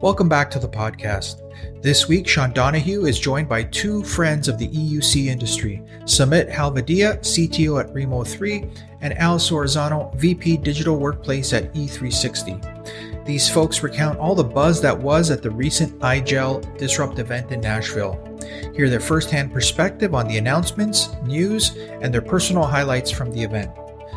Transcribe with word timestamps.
Welcome 0.00 0.30
back 0.30 0.50
to 0.52 0.58
the 0.58 0.66
podcast. 0.66 1.42
This 1.82 2.08
week, 2.08 2.26
Sean 2.26 2.54
Donahue 2.54 3.04
is 3.04 3.20
joined 3.20 3.50
by 3.50 3.64
two 3.64 4.02
friends 4.02 4.48
of 4.48 4.56
the 4.56 4.68
EUC 4.68 5.26
industry 5.26 5.82
Samit 6.06 6.48
Halvadia, 6.48 7.18
CTO 7.18 7.78
at 7.78 7.92
Rimo 7.92 8.26
3, 8.26 8.64
and 9.02 9.12
Al 9.18 9.36
Solorzano, 9.36 10.16
VP 10.16 10.56
Digital 10.56 10.96
Workplace 10.96 11.52
at 11.52 11.74
E360. 11.74 13.26
These 13.26 13.50
folks 13.50 13.82
recount 13.82 14.18
all 14.18 14.34
the 14.34 14.42
buzz 14.42 14.80
that 14.80 14.98
was 14.98 15.30
at 15.30 15.42
the 15.42 15.50
recent 15.50 15.98
IGEL 15.98 16.78
Disrupt 16.78 17.18
event 17.18 17.52
in 17.52 17.60
Nashville. 17.60 18.18
Hear 18.74 18.88
their 18.88 19.00
firsthand 19.00 19.52
perspective 19.52 20.14
on 20.14 20.26
the 20.26 20.38
announcements, 20.38 21.10
news, 21.24 21.76
and 22.00 22.12
their 22.12 22.22
personal 22.22 22.64
highlights 22.64 23.10
from 23.10 23.30
the 23.32 23.42
event. 23.42 23.70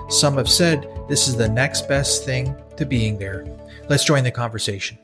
Some 0.08 0.38
have 0.38 0.50
said 0.50 0.88
this 1.10 1.28
is 1.28 1.36
the 1.36 1.50
next 1.50 1.90
best 1.90 2.24
thing 2.24 2.56
to 2.78 2.86
being 2.86 3.18
there. 3.18 3.46
Let's 3.90 4.06
join 4.06 4.24
the 4.24 4.32
conversation. 4.32 4.98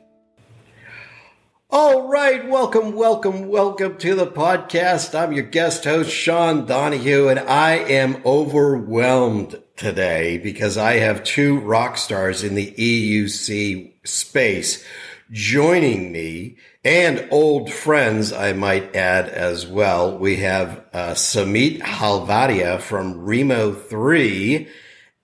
All 1.71 2.07
right, 2.07 2.49
welcome, 2.49 2.93
welcome, 2.93 3.47
welcome 3.47 3.97
to 3.97 4.15
the 4.15 4.25
podcast. 4.25 5.13
I'm 5.13 5.33
your 5.33 5.43
guest 5.43 5.83
host, 5.83 6.09
Sean 6.09 6.65
Donahue, 6.65 7.27
and 7.27 7.39
I 7.39 7.73
am 7.73 8.23
overwhelmed 8.25 9.61
today 9.75 10.39
because 10.39 10.79
I 10.79 10.93
have 10.93 11.23
two 11.23 11.59
rock 11.59 11.97
stars 11.97 12.43
in 12.43 12.55
the 12.55 12.71
EUC 12.71 13.93
space 14.03 14.83
joining 15.29 16.11
me 16.11 16.57
and 16.83 17.27
old 17.29 17.71
friends, 17.71 18.33
I 18.33 18.53
might 18.53 18.95
add 18.95 19.29
as 19.29 19.67
well. 19.67 20.17
We 20.17 20.37
have 20.37 20.83
uh, 20.91 21.13
Samit 21.13 21.81
Halvadia 21.81 22.81
from 22.81 23.13
Rimo 23.13 23.79
3 23.79 24.67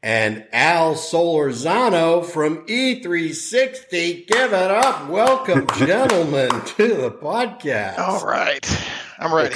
and 0.05 0.45
Al 0.54 0.94
Solorzano 0.94 2.23
from 2.23 2.63
E360. 2.68 4.27
Give 4.27 4.54
it 4.54 4.72
up. 4.72 5.09
Welcome, 5.09 5.66
gentlemen, 5.77 6.52
to 6.52 6.88
the 6.90 7.10
podcast. 7.10 7.98
All 7.98 8.24
right. 8.24 8.63
I'm 9.18 9.34
ready. 9.34 9.55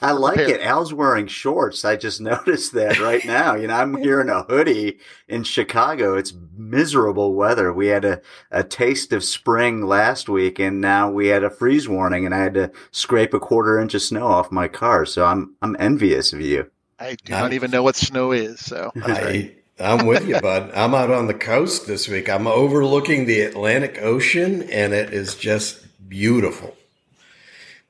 I 0.00 0.12
like 0.12 0.38
it. 0.38 0.60
Al's 0.60 0.94
wearing 0.94 1.26
shorts. 1.26 1.84
I 1.84 1.96
just 1.96 2.20
noticed 2.20 2.74
that 2.74 3.00
right 3.00 3.24
now. 3.24 3.56
You 3.56 3.66
know, 3.66 3.74
I'm 3.74 3.96
here 3.96 4.20
in 4.20 4.28
a 4.28 4.44
hoodie 4.44 5.00
in 5.26 5.42
Chicago. 5.42 6.16
It's 6.16 6.32
miserable 6.56 7.34
weather. 7.34 7.72
We 7.72 7.88
had 7.88 8.04
a, 8.04 8.22
a 8.52 8.62
taste 8.62 9.12
of 9.12 9.24
spring 9.24 9.84
last 9.84 10.28
week 10.28 10.60
and 10.60 10.80
now 10.80 11.10
we 11.10 11.26
had 11.26 11.42
a 11.42 11.50
freeze 11.50 11.88
warning 11.88 12.24
and 12.24 12.32
I 12.32 12.38
had 12.38 12.54
to 12.54 12.70
scrape 12.92 13.34
a 13.34 13.40
quarter 13.40 13.80
inch 13.80 13.94
of 13.94 14.02
snow 14.02 14.28
off 14.28 14.52
my 14.52 14.68
car. 14.68 15.04
So 15.06 15.24
I'm, 15.24 15.56
I'm 15.60 15.74
envious 15.80 16.32
of 16.32 16.40
you. 16.40 16.70
I 17.00 17.16
do 17.24 17.32
not 17.32 17.52
even 17.52 17.72
know 17.72 17.82
what 17.82 17.96
snow 17.96 18.30
is. 18.30 18.64
So 18.64 18.92
I, 18.94 19.56
I'm 19.82 20.06
with 20.06 20.28
you, 20.28 20.40
bud. 20.40 20.70
I'm 20.74 20.94
out 20.94 21.10
on 21.10 21.26
the 21.26 21.34
coast 21.34 21.88
this 21.88 22.06
week. 22.06 22.30
I'm 22.30 22.46
overlooking 22.46 23.26
the 23.26 23.40
Atlantic 23.40 23.98
Ocean, 24.00 24.62
and 24.70 24.92
it 24.92 25.12
is 25.12 25.34
just 25.34 25.84
beautiful. 26.08 26.76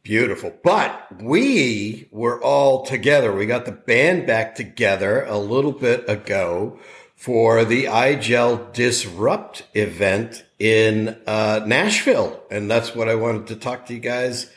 Beautiful. 0.03 0.55
But 0.65 1.21
we 1.21 2.09
were 2.11 2.43
all 2.43 2.87
together. 2.87 3.31
We 3.31 3.45
got 3.45 3.67
the 3.67 3.73
band 3.73 4.27
back 4.27 4.55
together 4.55 5.25
a 5.27 5.37
little 5.37 5.73
bit 5.73 6.09
ago 6.09 6.79
for 7.15 7.65
the 7.65 7.85
IGEL 7.85 8.73
Disrupt 8.73 9.65
event 9.75 10.45
in 10.59 11.21
uh, 11.27 11.61
Nashville. 11.67 12.43
And 12.51 12.71
that's 12.71 12.95
what 12.95 13.11
I 13.11 13.17
wanted 13.17 13.49
to 13.49 13.57
talk 13.57 13.85
to 13.87 13.95
you 13.95 14.01
guys 14.01 14.51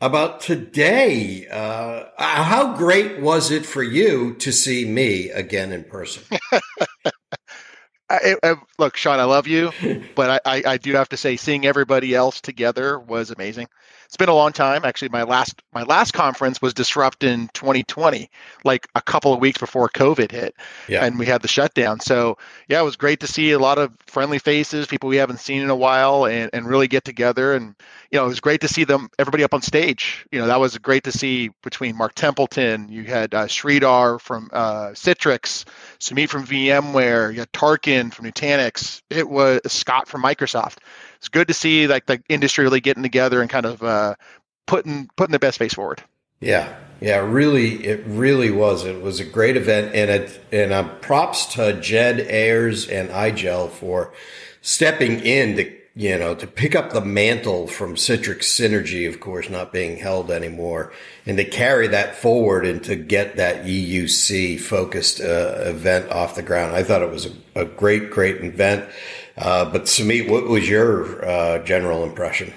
about 0.00 0.40
today. 0.40 1.46
Uh, 1.48 2.04
how 2.16 2.76
great 2.76 3.20
was 3.20 3.50
it 3.50 3.66
for 3.66 3.82
you 3.82 4.34
to 4.34 4.52
see 4.52 4.84
me 4.84 5.30
again 5.30 5.72
in 5.72 5.84
person? 5.84 6.24
I, 8.10 8.34
I, 8.42 8.54
look, 8.78 8.96
Sean, 8.96 9.20
I 9.20 9.24
love 9.24 9.46
you, 9.46 9.70
but 10.16 10.42
I, 10.44 10.62
I, 10.66 10.76
do 10.78 10.94
have 10.94 11.10
to 11.10 11.16
say, 11.16 11.36
seeing 11.36 11.64
everybody 11.64 12.12
else 12.12 12.40
together 12.40 12.98
was 12.98 13.30
amazing 13.30 13.68
it's 14.10 14.16
been 14.16 14.28
a 14.28 14.34
long 14.34 14.50
time. 14.50 14.84
Actually, 14.84 15.10
my 15.10 15.22
last 15.22 15.62
my 15.72 15.84
last 15.84 16.10
conference 16.14 16.60
was 16.60 16.74
Disrupt 16.74 17.22
in 17.22 17.46
2020, 17.54 18.28
like 18.64 18.88
a 18.96 19.00
couple 19.00 19.32
of 19.32 19.38
weeks 19.38 19.60
before 19.60 19.88
COVID 19.88 20.32
hit, 20.32 20.56
yeah. 20.88 21.04
and 21.04 21.16
we 21.16 21.26
had 21.26 21.42
the 21.42 21.48
shutdown. 21.48 22.00
So 22.00 22.36
yeah, 22.68 22.80
it 22.80 22.84
was 22.84 22.96
great 22.96 23.20
to 23.20 23.28
see 23.28 23.52
a 23.52 23.60
lot 23.60 23.78
of 23.78 23.92
friendly 24.08 24.40
faces, 24.40 24.88
people 24.88 25.08
we 25.08 25.18
haven't 25.18 25.38
seen 25.38 25.62
in 25.62 25.70
a 25.70 25.76
while, 25.76 26.26
and, 26.26 26.50
and 26.52 26.66
really 26.66 26.88
get 26.88 27.04
together. 27.04 27.54
And 27.54 27.76
you 28.10 28.18
know, 28.18 28.24
it 28.24 28.28
was 28.28 28.40
great 28.40 28.62
to 28.62 28.68
see 28.68 28.82
them, 28.82 29.10
everybody 29.16 29.44
up 29.44 29.54
on 29.54 29.62
stage. 29.62 30.26
You 30.32 30.40
know, 30.40 30.48
that 30.48 30.58
was 30.58 30.76
great 30.78 31.04
to 31.04 31.12
see 31.12 31.50
between 31.62 31.96
Mark 31.96 32.14
Templeton, 32.16 32.88
you 32.88 33.04
had 33.04 33.32
uh, 33.32 33.46
Sridhar 33.46 34.20
from 34.20 34.50
uh, 34.52 34.88
Citrix, 34.88 35.66
Sumit 36.00 36.28
from 36.28 36.44
VMware, 36.44 37.32
you 37.32 37.38
had 37.38 37.52
Tarkan 37.52 38.12
from 38.12 38.26
Nutanix, 38.26 39.02
it 39.08 39.30
was 39.30 39.60
Scott 39.68 40.08
from 40.08 40.20
Microsoft 40.20 40.78
it's 41.20 41.28
good 41.28 41.48
to 41.48 41.54
see 41.54 41.86
like 41.86 42.06
the 42.06 42.22
industry 42.30 42.64
really 42.64 42.80
getting 42.80 43.02
together 43.02 43.42
and 43.42 43.50
kind 43.50 43.66
of 43.66 43.82
uh, 43.82 44.14
putting 44.66 45.10
putting 45.16 45.32
the 45.32 45.38
best 45.38 45.58
face 45.58 45.74
forward. 45.74 46.02
Yeah, 46.40 46.74
yeah, 47.02 47.18
really, 47.18 47.84
it 47.84 48.02
really 48.06 48.50
was. 48.50 48.86
It 48.86 49.02
was 49.02 49.20
a 49.20 49.26
great 49.26 49.54
event, 49.54 49.94
and 49.94 50.10
it 50.10 50.40
and 50.50 50.72
uh, 50.72 50.88
props 51.00 51.44
to 51.54 51.78
Jed 51.78 52.20
Ayres 52.20 52.88
and 52.88 53.10
IGEL 53.10 53.70
for 53.70 54.14
stepping 54.62 55.20
in 55.20 55.56
to 55.56 55.76
you 55.94 56.18
know 56.18 56.34
to 56.34 56.46
pick 56.46 56.74
up 56.74 56.94
the 56.94 57.02
mantle 57.02 57.66
from 57.66 57.96
Citrix 57.96 58.44
Synergy, 58.44 59.06
of 59.06 59.20
course, 59.20 59.50
not 59.50 59.74
being 59.74 59.98
held 59.98 60.30
anymore, 60.30 60.90
and 61.26 61.36
to 61.36 61.44
carry 61.44 61.86
that 61.88 62.16
forward 62.16 62.64
and 62.64 62.82
to 62.84 62.96
get 62.96 63.36
that 63.36 63.66
EUC 63.66 64.58
focused 64.58 65.20
uh, 65.20 65.56
event 65.66 66.10
off 66.10 66.34
the 66.34 66.42
ground. 66.42 66.74
I 66.74 66.82
thought 66.82 67.02
it 67.02 67.10
was 67.10 67.26
a, 67.26 67.32
a 67.54 67.64
great, 67.66 68.10
great 68.10 68.42
event. 68.42 68.88
Uh, 69.40 69.64
but 69.64 69.88
Samit, 69.88 70.28
what 70.28 70.44
was 70.44 70.68
your 70.68 71.24
uh, 71.24 71.58
general 71.60 72.04
impression? 72.04 72.52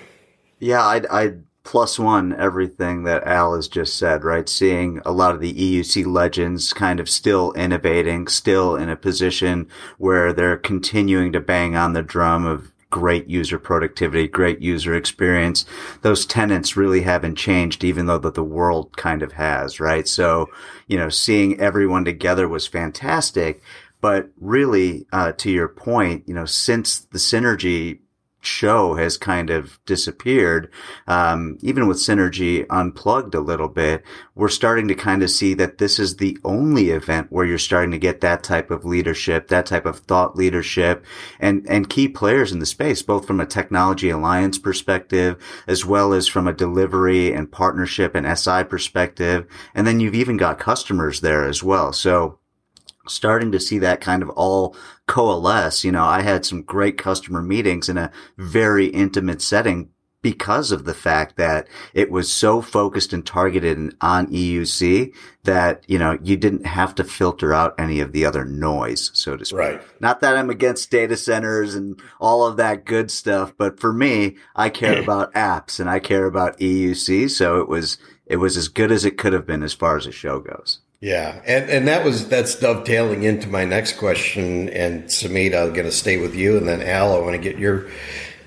Yeah, 0.59 0.85
I'd, 0.85 1.05
I'd 1.07 1.43
plus 1.63 1.97
one 1.97 2.33
everything 2.33 3.03
that 3.03 3.23
Al 3.25 3.55
has 3.55 3.67
just 3.67 3.95
said, 3.95 4.23
right? 4.23 4.47
Seeing 4.49 5.01
a 5.05 5.11
lot 5.11 5.33
of 5.33 5.41
the 5.41 5.53
EUC 5.53 6.05
legends 6.05 6.73
kind 6.73 6.99
of 6.99 7.09
still 7.09 7.53
innovating, 7.53 8.27
still 8.27 8.75
in 8.75 8.89
a 8.89 8.97
position 8.97 9.67
where 9.97 10.33
they're 10.33 10.57
continuing 10.57 11.31
to 11.31 11.39
bang 11.39 11.75
on 11.75 11.93
the 11.93 12.03
drum 12.03 12.45
of 12.45 12.73
great 12.89 13.27
user 13.27 13.57
productivity, 13.57 14.27
great 14.27 14.59
user 14.59 14.93
experience. 14.93 15.65
Those 16.03 16.27
tenants 16.27 16.77
really 16.77 17.01
haven't 17.01 17.37
changed, 17.37 17.83
even 17.83 18.05
though 18.05 18.19
that 18.19 18.35
the 18.35 18.43
world 18.43 18.95
kind 18.95 19.23
of 19.23 19.31
has, 19.31 19.79
right? 19.79 20.07
So, 20.07 20.47
you 20.85 20.97
know, 20.97 21.09
seeing 21.09 21.59
everyone 21.59 22.05
together 22.05 22.47
was 22.47 22.67
fantastic. 22.67 23.63
But 24.03 24.31
really, 24.37 25.07
uh, 25.13 25.31
to 25.31 25.49
your 25.49 25.69
point, 25.69 26.27
you 26.27 26.33
know, 26.33 26.43
since 26.43 26.99
the 26.99 27.17
synergy 27.17 27.99
show 28.41 28.95
has 28.95 29.15
kind 29.15 29.49
of 29.49 29.79
disappeared, 29.85 30.69
um, 31.07 31.57
even 31.61 31.87
with 31.87 31.99
Synergy 31.99 32.65
unplugged 32.69 33.33
a 33.33 33.39
little 33.39 33.69
bit, 33.69 34.03
we're 34.35 34.49
starting 34.49 34.89
to 34.89 34.93
kind 34.93 35.23
of 35.23 35.31
see 35.31 35.53
that 35.53 35.77
this 35.77 35.99
is 35.99 36.17
the 36.17 36.37
only 36.43 36.89
event 36.89 37.27
where 37.31 37.45
you're 37.45 37.57
starting 37.57 37.91
to 37.91 37.97
get 37.97 38.19
that 38.19 38.43
type 38.43 38.71
of 38.71 38.83
leadership, 38.83 39.47
that 39.47 39.67
type 39.67 39.85
of 39.85 39.99
thought 39.99 40.35
leadership 40.35 41.05
and, 41.39 41.65
and 41.69 41.89
key 41.89 42.09
players 42.09 42.51
in 42.51 42.59
the 42.59 42.65
space, 42.65 43.01
both 43.01 43.25
from 43.25 43.39
a 43.39 43.45
technology 43.45 44.09
alliance 44.09 44.57
perspective, 44.57 45.41
as 45.65 45.85
well 45.85 46.11
as 46.11 46.27
from 46.27 46.45
a 46.45 46.51
delivery 46.51 47.31
and 47.31 47.53
partnership 47.53 48.15
and 48.15 48.37
SI 48.37 48.65
perspective. 48.65 49.47
And 49.73 49.87
then 49.87 50.01
you've 50.01 50.13
even 50.13 50.35
got 50.35 50.59
customers 50.59 51.21
there 51.21 51.45
as 51.45 51.63
well. 51.63 51.93
So, 51.93 52.39
starting 53.07 53.51
to 53.51 53.59
see 53.59 53.79
that 53.79 54.01
kind 54.01 54.23
of 54.23 54.29
all 54.31 54.75
coalesce. 55.07 55.83
You 55.83 55.91
know, 55.91 56.03
I 56.03 56.21
had 56.21 56.45
some 56.45 56.61
great 56.61 56.97
customer 56.97 57.41
meetings 57.41 57.89
in 57.89 57.97
a 57.97 58.11
very 58.37 58.87
intimate 58.87 59.41
setting 59.41 59.89
because 60.23 60.71
of 60.71 60.85
the 60.85 60.93
fact 60.93 61.35
that 61.35 61.67
it 61.93 62.09
was 62.09 62.31
so 62.31 62.61
focused 62.61 63.11
and 63.11 63.25
targeted 63.25 63.93
on 63.99 64.25
EUC 64.27 65.13
that, 65.43 65.83
you 65.85 65.99
know, 65.99 66.17
you 66.23 66.37
didn't 66.37 66.65
have 66.65 66.95
to 66.95 67.03
filter 67.03 67.53
out 67.53 67.75
any 67.77 67.99
of 67.99 68.13
the 68.13 68.25
other 68.25 68.45
noise, 68.45 69.11
so 69.13 69.35
to 69.35 69.43
speak. 69.43 69.59
Right. 69.59 69.81
Not 69.99 70.21
that 70.21 70.37
I'm 70.37 70.49
against 70.49 70.89
data 70.89 71.17
centers 71.17 71.75
and 71.75 72.01
all 72.21 72.47
of 72.47 72.55
that 72.55 72.85
good 72.85 73.11
stuff, 73.11 73.53
but 73.57 73.81
for 73.81 73.91
me, 73.91 74.37
I 74.55 74.69
care 74.69 75.01
about 75.03 75.33
apps 75.33 75.79
and 75.79 75.89
I 75.89 75.99
care 75.99 76.25
about 76.25 76.57
EUC. 76.57 77.29
So 77.29 77.59
it 77.59 77.67
was, 77.67 77.97
it 78.25 78.37
was 78.37 78.55
as 78.55 78.69
good 78.69 78.93
as 78.93 79.03
it 79.03 79.17
could 79.17 79.33
have 79.33 79.45
been 79.45 79.61
as 79.61 79.73
far 79.73 79.97
as 79.97 80.05
the 80.05 80.13
show 80.13 80.39
goes. 80.39 80.79
Yeah, 81.03 81.41
and 81.45 81.69
and 81.69 81.85
that 81.89 82.05
was 82.05 82.29
that's 82.29 82.55
dovetailing 82.55 83.23
into 83.23 83.49
my 83.49 83.65
next 83.65 83.97
question. 83.97 84.69
And 84.69 85.03
Samita, 85.03 85.61
I'm 85.61 85.73
going 85.73 85.83
to 85.83 85.91
stay 85.91 86.15
with 86.15 86.33
you, 86.33 86.55
and 86.55 86.65
then 86.65 86.81
Al, 86.81 87.13
I 87.13 87.19
want 87.19 87.33
to 87.33 87.41
get 87.41 87.59
your 87.59 87.89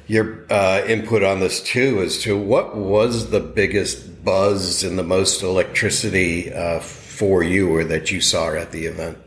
your 0.06 0.46
uh, 0.48 0.82
input 0.86 1.22
on 1.22 1.40
this 1.40 1.62
too, 1.62 2.00
as 2.00 2.16
to 2.22 2.34
what 2.34 2.74
was 2.74 3.28
the 3.28 3.40
biggest 3.40 4.24
buzz 4.24 4.82
and 4.84 4.98
the 4.98 5.02
most 5.02 5.42
electricity 5.42 6.50
uh, 6.50 6.80
for 6.80 7.42
you, 7.42 7.76
or 7.76 7.84
that 7.84 8.10
you 8.10 8.22
saw 8.22 8.54
at 8.54 8.72
the 8.72 8.86
event. 8.86 9.18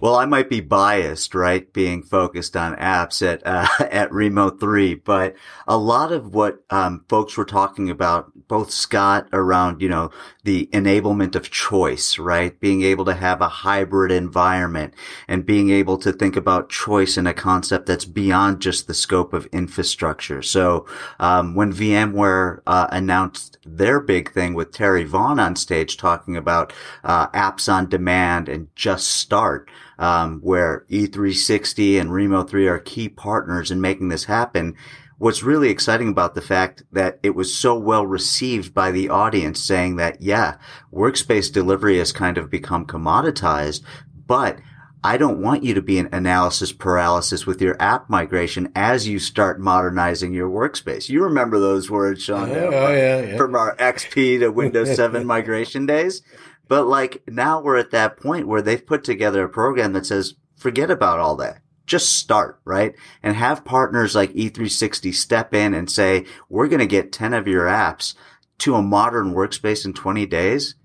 Well, 0.00 0.16
I 0.16 0.24
might 0.24 0.48
be 0.48 0.60
biased, 0.60 1.34
right, 1.34 1.70
being 1.74 2.02
focused 2.02 2.56
on 2.56 2.74
apps 2.76 3.20
at 3.26 3.42
uh, 3.46 3.66
at 3.90 4.10
Rimo 4.10 4.58
three, 4.58 4.94
but 4.94 5.34
a 5.68 5.76
lot 5.76 6.10
of 6.10 6.34
what 6.34 6.64
um, 6.70 7.04
folks 7.08 7.36
were 7.36 7.44
talking 7.44 7.90
about, 7.90 8.32
both 8.48 8.70
Scott 8.70 9.28
around, 9.32 9.82
you 9.82 9.90
know, 9.90 10.10
the 10.42 10.68
enablement 10.72 11.34
of 11.34 11.50
choice, 11.50 12.18
right, 12.18 12.58
being 12.60 12.82
able 12.82 13.04
to 13.04 13.14
have 13.14 13.42
a 13.42 13.48
hybrid 13.48 14.10
environment 14.10 14.94
and 15.28 15.44
being 15.44 15.68
able 15.68 15.98
to 15.98 16.12
think 16.12 16.34
about 16.34 16.70
choice 16.70 17.18
in 17.18 17.26
a 17.26 17.34
concept 17.34 17.84
that's 17.84 18.06
beyond 18.06 18.60
just 18.60 18.86
the 18.86 18.94
scope 18.94 19.34
of 19.34 19.46
infrastructure. 19.46 20.40
So 20.40 20.86
um, 21.18 21.54
when 21.54 21.72
VMware 21.74 22.60
uh, 22.66 22.86
announced 22.90 23.58
their 23.66 24.00
big 24.00 24.32
thing 24.32 24.54
with 24.54 24.72
Terry 24.72 25.04
Vaughn 25.04 25.38
on 25.38 25.56
stage 25.56 25.98
talking 25.98 26.36
about 26.36 26.72
uh, 27.04 27.28
apps 27.28 27.70
on 27.70 27.88
demand 27.88 28.48
and 28.48 28.74
just 28.74 29.10
start 29.10 29.70
um, 30.00 30.40
where 30.40 30.86
E360 30.90 32.00
and 32.00 32.10
Rimo 32.10 32.48
3 32.48 32.66
are 32.66 32.80
key 32.80 33.08
partners 33.08 33.70
in 33.70 33.80
making 33.80 34.08
this 34.08 34.24
happen. 34.24 34.74
What's 35.18 35.42
really 35.42 35.68
exciting 35.68 36.08
about 36.08 36.34
the 36.34 36.40
fact 36.40 36.82
that 36.90 37.20
it 37.22 37.34
was 37.34 37.54
so 37.54 37.78
well 37.78 38.06
received 38.06 38.72
by 38.72 38.90
the 38.90 39.10
audience 39.10 39.60
saying 39.60 39.96
that, 39.96 40.22
yeah, 40.22 40.56
workspace 40.90 41.52
delivery 41.52 41.98
has 41.98 42.10
kind 42.10 42.38
of 42.38 42.50
become 42.50 42.86
commoditized, 42.86 43.82
but 44.26 44.58
I 45.04 45.18
don't 45.18 45.42
want 45.42 45.64
you 45.64 45.74
to 45.74 45.82
be 45.82 45.98
an 45.98 46.08
analysis 46.12 46.72
paralysis 46.72 47.46
with 47.46 47.60
your 47.60 47.76
app 47.80 48.08
migration 48.08 48.72
as 48.74 49.06
you 49.06 49.18
start 49.18 49.60
modernizing 49.60 50.32
your 50.32 50.48
workspace. 50.48 51.10
You 51.10 51.24
remember 51.24 51.58
those 51.58 51.90
words, 51.90 52.22
Sean? 52.22 52.50
Oh, 52.50 52.70
oh 52.72 52.94
yeah, 52.94 53.20
yeah. 53.20 53.36
From 53.36 53.54
our 53.54 53.76
XP 53.76 54.40
to 54.40 54.48
Windows 54.48 54.94
7 54.94 55.26
migration 55.26 55.84
days. 55.84 56.22
But 56.70 56.86
like 56.86 57.24
now 57.26 57.60
we're 57.60 57.78
at 57.78 57.90
that 57.90 58.16
point 58.16 58.46
where 58.46 58.62
they've 58.62 58.86
put 58.86 59.02
together 59.02 59.42
a 59.42 59.48
program 59.48 59.92
that 59.94 60.06
says, 60.06 60.36
forget 60.56 60.88
about 60.88 61.18
all 61.18 61.34
that. 61.34 61.62
Just 61.84 62.12
start, 62.12 62.60
right? 62.64 62.94
And 63.24 63.34
have 63.34 63.64
partners 63.64 64.14
like 64.14 64.32
E360 64.34 65.12
step 65.12 65.52
in 65.52 65.74
and 65.74 65.90
say, 65.90 66.26
we're 66.48 66.68
going 66.68 66.78
to 66.78 66.86
get 66.86 67.10
10 67.10 67.34
of 67.34 67.48
your 67.48 67.66
apps 67.66 68.14
to 68.58 68.76
a 68.76 68.82
modern 68.82 69.34
workspace 69.34 69.84
in 69.84 69.94
20 69.94 70.26
days. 70.26 70.76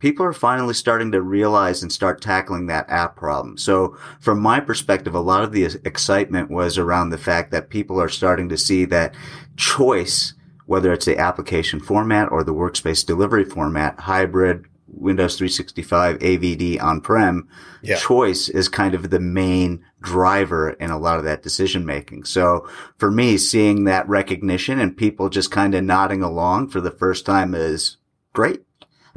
People 0.00 0.26
are 0.26 0.32
finally 0.32 0.74
starting 0.74 1.12
to 1.12 1.22
realize 1.22 1.84
and 1.84 1.92
start 1.92 2.20
tackling 2.20 2.66
that 2.66 2.90
app 2.90 3.14
problem. 3.14 3.56
So 3.56 3.96
from 4.18 4.40
my 4.40 4.58
perspective, 4.58 5.14
a 5.14 5.20
lot 5.20 5.44
of 5.44 5.52
the 5.52 5.66
excitement 5.84 6.50
was 6.50 6.76
around 6.76 7.10
the 7.10 7.16
fact 7.16 7.52
that 7.52 7.70
people 7.70 8.00
are 8.02 8.08
starting 8.08 8.48
to 8.48 8.58
see 8.58 8.86
that 8.86 9.14
choice, 9.56 10.34
whether 10.66 10.92
it's 10.92 11.06
the 11.06 11.16
application 11.16 11.78
format 11.78 12.32
or 12.32 12.42
the 12.42 12.52
workspace 12.52 13.06
delivery 13.06 13.44
format, 13.44 14.00
hybrid, 14.00 14.66
Windows 14.92 15.36
365 15.36 16.18
AVD 16.18 16.80
on-prem 16.82 17.48
yeah. 17.82 17.96
choice 17.96 18.48
is 18.48 18.68
kind 18.68 18.94
of 18.94 19.10
the 19.10 19.20
main 19.20 19.84
driver 20.00 20.70
in 20.70 20.90
a 20.90 20.98
lot 20.98 21.18
of 21.18 21.24
that 21.24 21.42
decision 21.42 21.84
making. 21.84 22.24
So 22.24 22.68
for 22.98 23.10
me, 23.10 23.38
seeing 23.38 23.84
that 23.84 24.08
recognition 24.08 24.78
and 24.78 24.96
people 24.96 25.28
just 25.28 25.50
kind 25.50 25.74
of 25.74 25.82
nodding 25.84 26.22
along 26.22 26.68
for 26.68 26.80
the 26.80 26.90
first 26.90 27.26
time 27.26 27.54
is 27.54 27.96
great. 28.32 28.62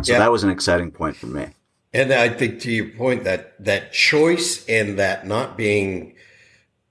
So 0.01 0.13
yeah. 0.13 0.19
that 0.19 0.31
was 0.31 0.44
an 0.44 0.50
exciting 0.50 0.92
point 0.92 1.16
for 1.16 1.27
me. 1.27 1.48
And 1.94 2.12
I 2.12 2.30
think 2.30 2.60
to 2.62 2.72
your 2.72 2.89
point 2.89 3.24
that 3.24 3.54
that 3.63 3.94
choice 3.94 4.66
and 4.68 5.00
that 5.00 5.25
not 5.25 5.56
being 5.56 6.16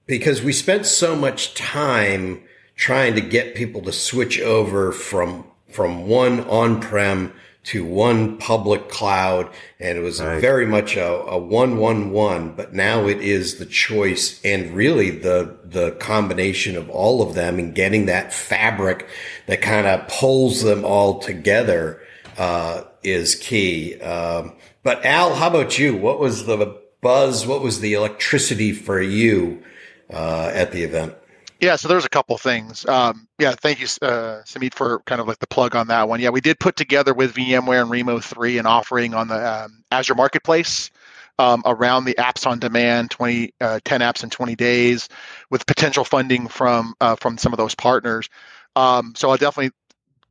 because 0.07 0.41
we 0.41 0.51
spent 0.51 0.85
so 0.85 1.15
much 1.15 1.53
time 1.53 2.41
trying 2.75 3.15
to 3.15 3.21
get 3.21 3.55
people 3.55 3.81
to 3.83 3.91
switch 3.91 4.39
over 4.41 4.91
from 4.91 5.45
from 5.69 6.07
one 6.07 6.39
on-prem 6.45 7.33
to 7.65 7.83
one 7.83 8.37
public 8.37 8.89
cloud. 8.89 9.49
And 9.79 9.97
it 9.97 10.01
was 10.01 10.21
right. 10.21 10.39
very 10.39 10.65
much 10.65 10.95
a, 10.95 11.05
a 11.05 11.37
one, 11.37 11.77
one, 11.77 12.11
one, 12.11 12.55
but 12.55 12.73
now 12.73 13.07
it 13.07 13.21
is 13.21 13.57
the 13.57 13.65
choice 13.65 14.39
and 14.43 14.75
really 14.75 15.09
the, 15.09 15.57
the 15.63 15.91
combination 15.91 16.77
of 16.77 16.89
all 16.89 17.21
of 17.21 17.33
them 17.35 17.59
and 17.59 17.75
getting 17.75 18.05
that 18.05 18.33
fabric 18.33 19.07
that 19.47 19.61
kind 19.61 19.87
of 19.87 20.07
pulls 20.07 20.61
them 20.61 20.85
all 20.85 21.19
together, 21.19 22.01
uh, 22.37 22.83
is 23.03 23.35
key. 23.35 23.99
Um, 24.01 24.53
but 24.83 25.05
Al, 25.05 25.35
how 25.35 25.47
about 25.47 25.79
you? 25.79 25.95
What 25.95 26.19
was 26.19 26.45
the 26.45 26.79
buzz? 27.01 27.45
What 27.47 27.61
was 27.61 27.79
the 27.79 27.93
electricity 27.93 28.73
for 28.73 29.01
you, 29.01 29.63
uh, 30.11 30.51
at 30.53 30.71
the 30.71 30.83
event? 30.83 31.15
Yeah, 31.59 31.77
so 31.77 31.87
there's 31.87 32.05
a 32.05 32.09
couple 32.09 32.37
things. 32.37 32.85
Um, 32.85 33.27
yeah, 33.39 33.55
thank 33.55 33.79
you, 33.79 33.87
uh, 34.01 34.41
Samit, 34.45 34.73
for 34.73 34.99
kind 35.01 35.21
of 35.21 35.27
like 35.27 35.39
the 35.39 35.47
plug 35.47 35.75
on 35.75 35.87
that 35.87 36.09
one. 36.09 36.19
Yeah, 36.19 36.29
we 36.29 36.41
did 36.41 36.59
put 36.59 36.75
together 36.75 37.13
with 37.13 37.33
VMware 37.33 37.81
and 37.81 37.91
Rimo 37.91 38.21
3 38.21 38.57
an 38.57 38.65
offering 38.65 39.13
on 39.13 39.29
the 39.29 39.63
um, 39.65 39.83
Azure 39.91 40.15
Marketplace 40.15 40.91
um, 41.39 41.61
around 41.65 42.05
the 42.05 42.15
apps 42.15 42.45
on 42.45 42.59
demand, 42.59 43.11
20, 43.11 43.53
uh, 43.61 43.79
10 43.85 44.01
apps 44.01 44.23
in 44.23 44.29
20 44.29 44.55
days, 44.55 45.07
with 45.49 45.65
potential 45.65 46.03
funding 46.03 46.47
from 46.47 46.93
uh, 46.99 47.15
from 47.15 47.37
some 47.37 47.53
of 47.53 47.57
those 47.57 47.75
partners. 47.75 48.29
Um, 48.75 49.13
so 49.15 49.29
I'll 49.29 49.37
definitely 49.37 49.71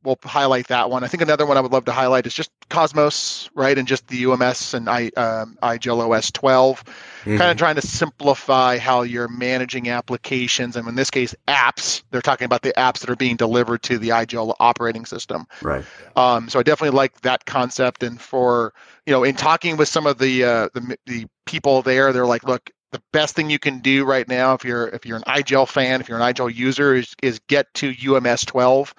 we'll 0.05 0.17
highlight 0.23 0.67
that 0.67 0.89
one. 0.89 1.03
I 1.03 1.07
think 1.07 1.21
another 1.21 1.45
one 1.45 1.57
I 1.57 1.61
would 1.61 1.71
love 1.71 1.85
to 1.85 1.91
highlight 1.91 2.27
is 2.27 2.33
just 2.33 2.51
Cosmos, 2.69 3.49
right, 3.53 3.77
and 3.77 3.87
just 3.87 4.07
the 4.07 4.25
UMS 4.25 4.73
and 4.73 4.89
I 4.89 5.09
um, 5.17 5.57
IGEL 5.61 6.09
OS 6.09 6.31
12, 6.31 6.83
mm-hmm. 6.83 7.37
kind 7.37 7.51
of 7.51 7.57
trying 7.57 7.75
to 7.75 7.81
simplify 7.81 8.77
how 8.77 9.01
you're 9.01 9.27
managing 9.27 9.89
applications, 9.89 10.75
and 10.75 10.87
in 10.87 10.95
this 10.95 11.09
case, 11.09 11.35
apps. 11.47 12.03
They're 12.11 12.21
talking 12.21 12.45
about 12.45 12.61
the 12.61 12.73
apps 12.73 12.99
that 12.99 13.09
are 13.09 13.15
being 13.15 13.35
delivered 13.35 13.83
to 13.83 13.97
the 13.97 14.09
IGEL 14.09 14.55
operating 14.59 15.05
system. 15.05 15.45
Right. 15.61 15.83
Um, 16.15 16.49
so 16.49 16.59
I 16.59 16.63
definitely 16.63 16.95
like 16.95 17.21
that 17.21 17.45
concept, 17.45 18.03
and 18.03 18.19
for 18.19 18.73
you 19.05 19.11
know, 19.11 19.23
in 19.23 19.35
talking 19.35 19.77
with 19.77 19.87
some 19.87 20.07
of 20.07 20.17
the 20.17 20.43
uh, 20.43 20.69
the 20.73 20.97
the 21.05 21.25
people 21.45 21.81
there, 21.81 22.13
they're 22.13 22.25
like, 22.25 22.43
look, 22.43 22.71
the 22.91 23.01
best 23.11 23.35
thing 23.35 23.49
you 23.49 23.59
can 23.59 23.79
do 23.79 24.05
right 24.05 24.27
now 24.27 24.53
if 24.53 24.63
you're 24.63 24.87
if 24.87 25.05
you're 25.05 25.17
an 25.17 25.23
IGEL 25.23 25.67
fan, 25.67 26.01
if 26.01 26.09
you're 26.09 26.19
an 26.19 26.33
IGEL 26.33 26.53
user, 26.53 26.95
is 26.95 27.13
is 27.21 27.39
get 27.47 27.73
to 27.75 27.93
UMS 27.93 28.45
12 28.45 28.93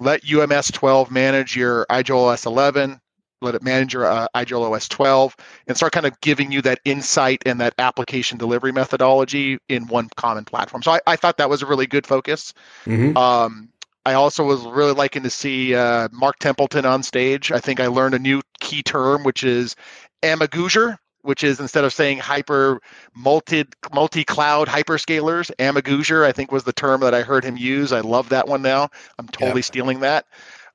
let 0.00 0.22
UMS 0.24 0.72
12 0.72 1.10
manage 1.10 1.54
your 1.54 1.86
IGEL 1.90 2.32
OS 2.32 2.46
11, 2.46 3.00
let 3.42 3.54
it 3.54 3.62
manage 3.62 3.92
your 3.92 4.06
uh, 4.06 4.26
IGEL 4.34 4.72
OS 4.72 4.88
12, 4.88 5.36
and 5.66 5.76
start 5.76 5.92
kind 5.92 6.06
of 6.06 6.18
giving 6.20 6.50
you 6.50 6.62
that 6.62 6.80
insight 6.84 7.42
and 7.46 7.60
that 7.60 7.74
application 7.78 8.38
delivery 8.38 8.72
methodology 8.72 9.58
in 9.68 9.86
one 9.86 10.08
common 10.16 10.44
platform. 10.44 10.82
So 10.82 10.92
I, 10.92 11.00
I 11.06 11.16
thought 11.16 11.36
that 11.36 11.50
was 11.50 11.62
a 11.62 11.66
really 11.66 11.86
good 11.86 12.06
focus. 12.06 12.54
Mm-hmm. 12.86 13.16
Um, 13.16 13.68
I 14.06 14.14
also 14.14 14.44
was 14.44 14.64
really 14.64 14.92
liking 14.94 15.22
to 15.24 15.30
see 15.30 15.74
uh, 15.74 16.08
Mark 16.10 16.38
Templeton 16.38 16.86
on 16.86 17.02
stage. 17.02 17.52
I 17.52 17.60
think 17.60 17.78
I 17.78 17.88
learned 17.88 18.14
a 18.14 18.18
new 18.18 18.40
key 18.58 18.82
term, 18.82 19.22
which 19.22 19.44
is 19.44 19.76
Amaguser 20.22 20.96
which 21.22 21.44
is 21.44 21.60
instead 21.60 21.84
of 21.84 21.92
saying 21.92 22.18
hyper 22.18 22.80
multi 23.14 23.64
multi 23.92 24.24
cloud 24.24 24.68
hyperscalers, 24.68 25.50
Amaguser, 25.58 26.24
I 26.24 26.32
think 26.32 26.52
was 26.52 26.64
the 26.64 26.72
term 26.72 27.00
that 27.00 27.14
I 27.14 27.22
heard 27.22 27.44
him 27.44 27.56
use. 27.56 27.92
I 27.92 28.00
love 28.00 28.28
that 28.30 28.48
one 28.48 28.62
now. 28.62 28.88
I'm 29.18 29.28
totally 29.28 29.62
stealing 29.62 30.00
that. 30.00 30.26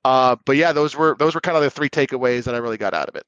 Uh, 0.04 0.36
but 0.46 0.56
yeah, 0.56 0.72
those 0.72 0.96
were 0.96 1.16
those 1.18 1.34
were 1.34 1.42
kind 1.42 1.58
of 1.58 1.64
the 1.64 1.72
three 1.72 1.90
takeaways 1.90 2.44
that 2.44 2.56
I 2.56 2.60
really 2.60 2.78
got 2.78 2.94
out 2.94 3.10
of 3.10 3.16
it. 3.16 3.26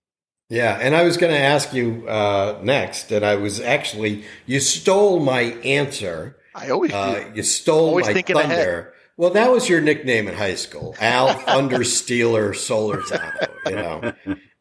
Yeah, 0.49 0.77
and 0.79 0.95
I 0.95 1.03
was 1.03 1.17
going 1.17 1.33
to 1.33 1.39
ask 1.39 1.73
you 1.73 2.07
uh, 2.07 2.59
next, 2.63 3.11
and 3.11 3.25
I 3.25 3.35
was 3.35 3.59
actually 3.59 4.23
you 4.45 4.59
stole 4.59 5.19
my 5.19 5.41
answer. 5.41 6.37
I 6.55 6.69
always 6.69 6.93
uh, 6.93 7.31
you 7.33 7.43
stole 7.43 7.89
always 7.89 8.07
my 8.07 8.21
thunder. 8.21 8.39
Ahead. 8.39 8.87
Well, 9.17 9.31
that 9.31 9.51
was 9.51 9.67
your 9.67 9.81
nickname 9.81 10.27
in 10.27 10.35
high 10.35 10.53
school, 10.53 10.95
Al 11.01 11.33
Thunder 11.33 11.83
Stealer 11.83 12.53
Solorzano. 12.53 13.47
You 13.65 13.75
know, 13.75 14.13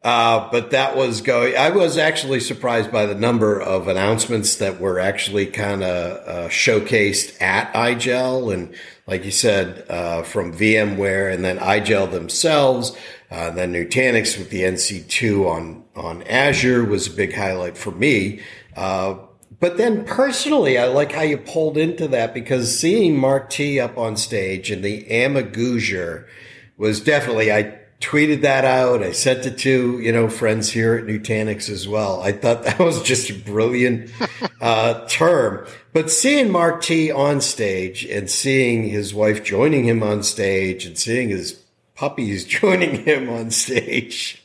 uh, 0.07 0.49
but 0.53 0.71
that 0.71 0.95
was 0.95 1.19
going. 1.19 1.57
I 1.57 1.69
was 1.71 1.97
actually 1.97 2.39
surprised 2.39 2.93
by 2.93 3.05
the 3.05 3.13
number 3.13 3.59
of 3.59 3.89
announcements 3.89 4.55
that 4.55 4.79
were 4.79 5.01
actually 5.01 5.47
kind 5.47 5.83
of 5.83 6.25
uh, 6.25 6.47
showcased 6.47 7.41
at 7.41 7.73
IGEL, 7.73 8.53
and 8.53 8.73
like 9.05 9.25
you 9.25 9.31
said, 9.31 9.85
uh, 9.89 10.23
from 10.23 10.53
VMware 10.53 11.33
and 11.33 11.43
then 11.43 11.57
IGEL 11.57 12.09
themselves. 12.09 12.95
Uh, 13.29 13.49
then 13.49 13.73
Nutanix 13.73 14.37
with 14.37 14.49
the 14.49 14.61
NC2 14.61 15.45
on 15.45 15.83
on 15.93 16.23
Azure 16.23 16.85
was 16.85 17.07
a 17.07 17.11
big 17.11 17.35
highlight 17.35 17.77
for 17.77 17.91
me. 17.91 18.39
Uh, 18.77 19.15
but 19.59 19.75
then 19.75 20.05
personally, 20.05 20.77
I 20.77 20.85
like 20.85 21.11
how 21.11 21.23
you 21.23 21.37
pulled 21.37 21.77
into 21.77 22.07
that 22.07 22.33
because 22.33 22.79
seeing 22.79 23.19
Mark 23.19 23.49
T 23.49 23.77
up 23.77 23.97
on 23.97 24.15
stage 24.15 24.71
and 24.71 24.85
the 24.85 25.03
Amaguser 25.09 26.27
was 26.77 27.01
definitely 27.01 27.51
I 27.51 27.77
tweeted 27.99 28.41
that 28.41 28.63
out. 28.63 29.01
I 29.01 29.11
sent 29.11 29.45
it 29.45 29.57
to, 29.59 29.99
you 29.99 30.11
know, 30.11 30.29
friends 30.29 30.71
here 30.71 30.95
at 30.95 31.05
Nutanix 31.05 31.69
as 31.69 31.87
well. 31.87 32.21
I 32.21 32.31
thought 32.31 32.63
that 32.63 32.79
was 32.79 33.01
just 33.01 33.29
a 33.29 33.33
brilliant 33.33 34.11
uh, 34.61 35.05
term. 35.07 35.65
But 35.93 36.11
seeing 36.11 36.51
Mark 36.51 36.83
T 36.83 37.11
on 37.11 37.41
stage 37.41 38.05
and 38.05 38.29
seeing 38.29 38.89
his 38.89 39.13
wife 39.13 39.43
joining 39.43 39.85
him 39.85 40.03
on 40.03 40.23
stage 40.23 40.85
and 40.85 40.97
seeing 40.97 41.29
his 41.29 41.63
puppies 41.95 42.45
joining 42.45 43.03
him 43.03 43.29
on 43.29 43.49
stage 43.51 44.43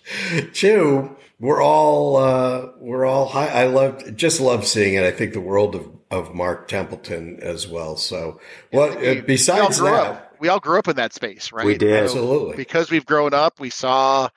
too, 0.54 1.16
we're 1.38 1.62
all, 1.62 2.16
uh, 2.16 2.68
we're 2.78 3.04
all 3.04 3.26
high. 3.26 3.48
I 3.48 3.64
loved, 3.66 4.16
just 4.16 4.40
love 4.40 4.66
seeing 4.66 4.94
it. 4.94 5.02
I 5.02 5.10
think 5.10 5.32
the 5.32 5.40
world 5.40 5.74
of, 5.74 5.88
of 6.10 6.34
Mark 6.34 6.68
Templeton 6.68 7.40
as 7.42 7.66
well. 7.66 7.96
So 7.96 8.40
what, 8.70 9.26
besides 9.26 9.78
that, 9.78 10.31
we 10.42 10.48
all 10.48 10.58
grew 10.58 10.76
up 10.76 10.88
in 10.88 10.96
that 10.96 11.12
space, 11.12 11.52
right? 11.52 11.64
We 11.64 11.78
did. 11.78 12.02
Absolutely. 12.02 12.56
Because 12.56 12.90
we've 12.90 13.06
grown 13.06 13.32
up, 13.32 13.60
we 13.60 13.70
saw 13.70 14.28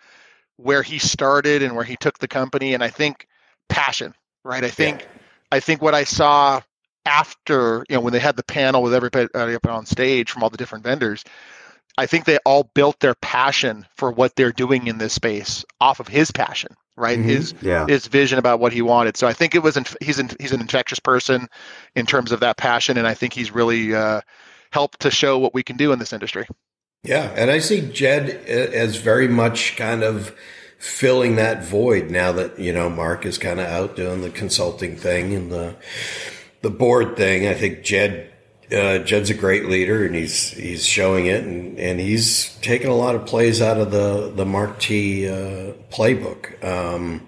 where 0.56 0.84
he 0.84 1.00
started 1.00 1.64
and 1.64 1.76
where 1.76 1.84
he 1.84 1.98
took 1.98 2.20
the 2.20 2.28
company. 2.28 2.76
And 2.76 2.84
I 2.84 2.90
think 2.90 3.28
passion, 3.70 4.14
right? 4.44 4.64
I 4.64 4.70
think 4.70 5.02
yeah. 5.02 5.08
I 5.52 5.60
think 5.60 5.82
what 5.82 5.96
I 5.96 6.04
saw 6.04 6.62
after 7.08 7.84
you 7.90 7.96
know 7.96 8.02
when 8.02 8.14
they 8.14 8.20
had 8.20 8.36
the 8.36 8.44
panel 8.44 8.84
with 8.84 8.94
everybody 8.94 9.28
up 9.34 9.68
on 9.68 9.88
stage 9.88 10.30
from 10.30 10.44
all 10.44 10.52
the 10.52 10.58
different 10.58 10.84
vendors, 10.84 11.24
I 11.98 12.06
think 12.06 12.26
they 12.26 12.38
all 12.46 12.70
built 12.76 13.00
their 13.00 13.16
passion 13.16 13.88
for 13.98 14.12
what 14.12 14.36
they're 14.36 14.52
doing 14.52 14.86
in 14.86 15.00
this 15.00 15.14
space 15.14 15.66
off 15.82 16.00
of 16.00 16.08
his 16.08 16.30
passion, 16.30 16.76
right? 16.96 17.18
Mm-hmm. 17.18 17.30
His 17.30 17.56
yeah. 17.64 17.88
his 17.88 18.06
vision 18.06 18.38
about 18.38 18.60
what 18.60 18.74
he 18.74 18.84
wanted. 18.84 19.18
So 19.18 19.26
I 19.26 19.34
think 19.34 19.56
it 19.56 19.64
was 19.64 19.76
he's 20.00 20.20
in, 20.20 20.30
he's 20.40 20.52
an 20.52 20.62
infectious 20.62 21.00
person 21.00 21.48
in 21.96 22.06
terms 22.06 22.32
of 22.32 22.42
that 22.42 22.58
passion, 22.58 22.96
and 22.98 23.08
I 23.08 23.16
think 23.16 23.34
he's 23.34 23.50
really 23.50 23.96
uh, 23.96 24.22
helped 24.75 25.00
to 25.00 25.10
show 25.10 25.39
what 25.39 25.53
we 25.53 25.63
can 25.63 25.77
do 25.77 25.94
in 25.94 26.00
this 26.00 26.12
industry. 26.12 26.46
Yeah, 27.03 27.32
and 27.38 27.50
I 27.50 27.60
see 27.60 27.89
Jed 27.94 28.29
as 28.29 28.98
very 28.98 29.29
much 29.29 29.77
kind 29.77 30.03
of 30.03 30.36
filling 30.77 31.38
that 31.38 31.63
void 31.63 32.12
now 32.12 32.34
that 32.34 32.60
you 32.60 32.74
know 32.74 32.89
Mark 32.89 33.25
is 33.25 33.38
kind 33.38 33.62
of 33.62 33.67
out 33.67 33.96
doing 33.96 34.20
the 34.22 34.29
consulting 34.29 34.98
thing 34.98 35.34
and 35.34 35.50
the 35.50 35.77
the 36.62 36.70
board 36.70 37.15
thing. 37.15 37.48
I 37.48 37.53
think 37.53 37.84
Jed 37.84 38.34
uh, 38.70 38.98
Jed's 39.00 39.29
a 39.29 39.34
great 39.34 39.70
leader, 39.70 40.05
and 40.05 40.13
he's 40.13 40.50
he's 40.50 40.86
showing 40.86 41.27
it, 41.27 41.46
and, 41.46 41.79
and 41.79 42.01
he's 42.01 42.53
taking 42.58 42.89
a 42.89 42.96
lot 42.96 43.15
of 43.15 43.25
plays 43.25 43.62
out 43.62 43.77
of 43.77 43.91
the 43.91 44.34
the 44.36 44.46
Mark 44.46 44.79
T 44.79 45.25
uh, 45.25 45.72
playbook. 45.89 46.62
Um, 46.65 47.25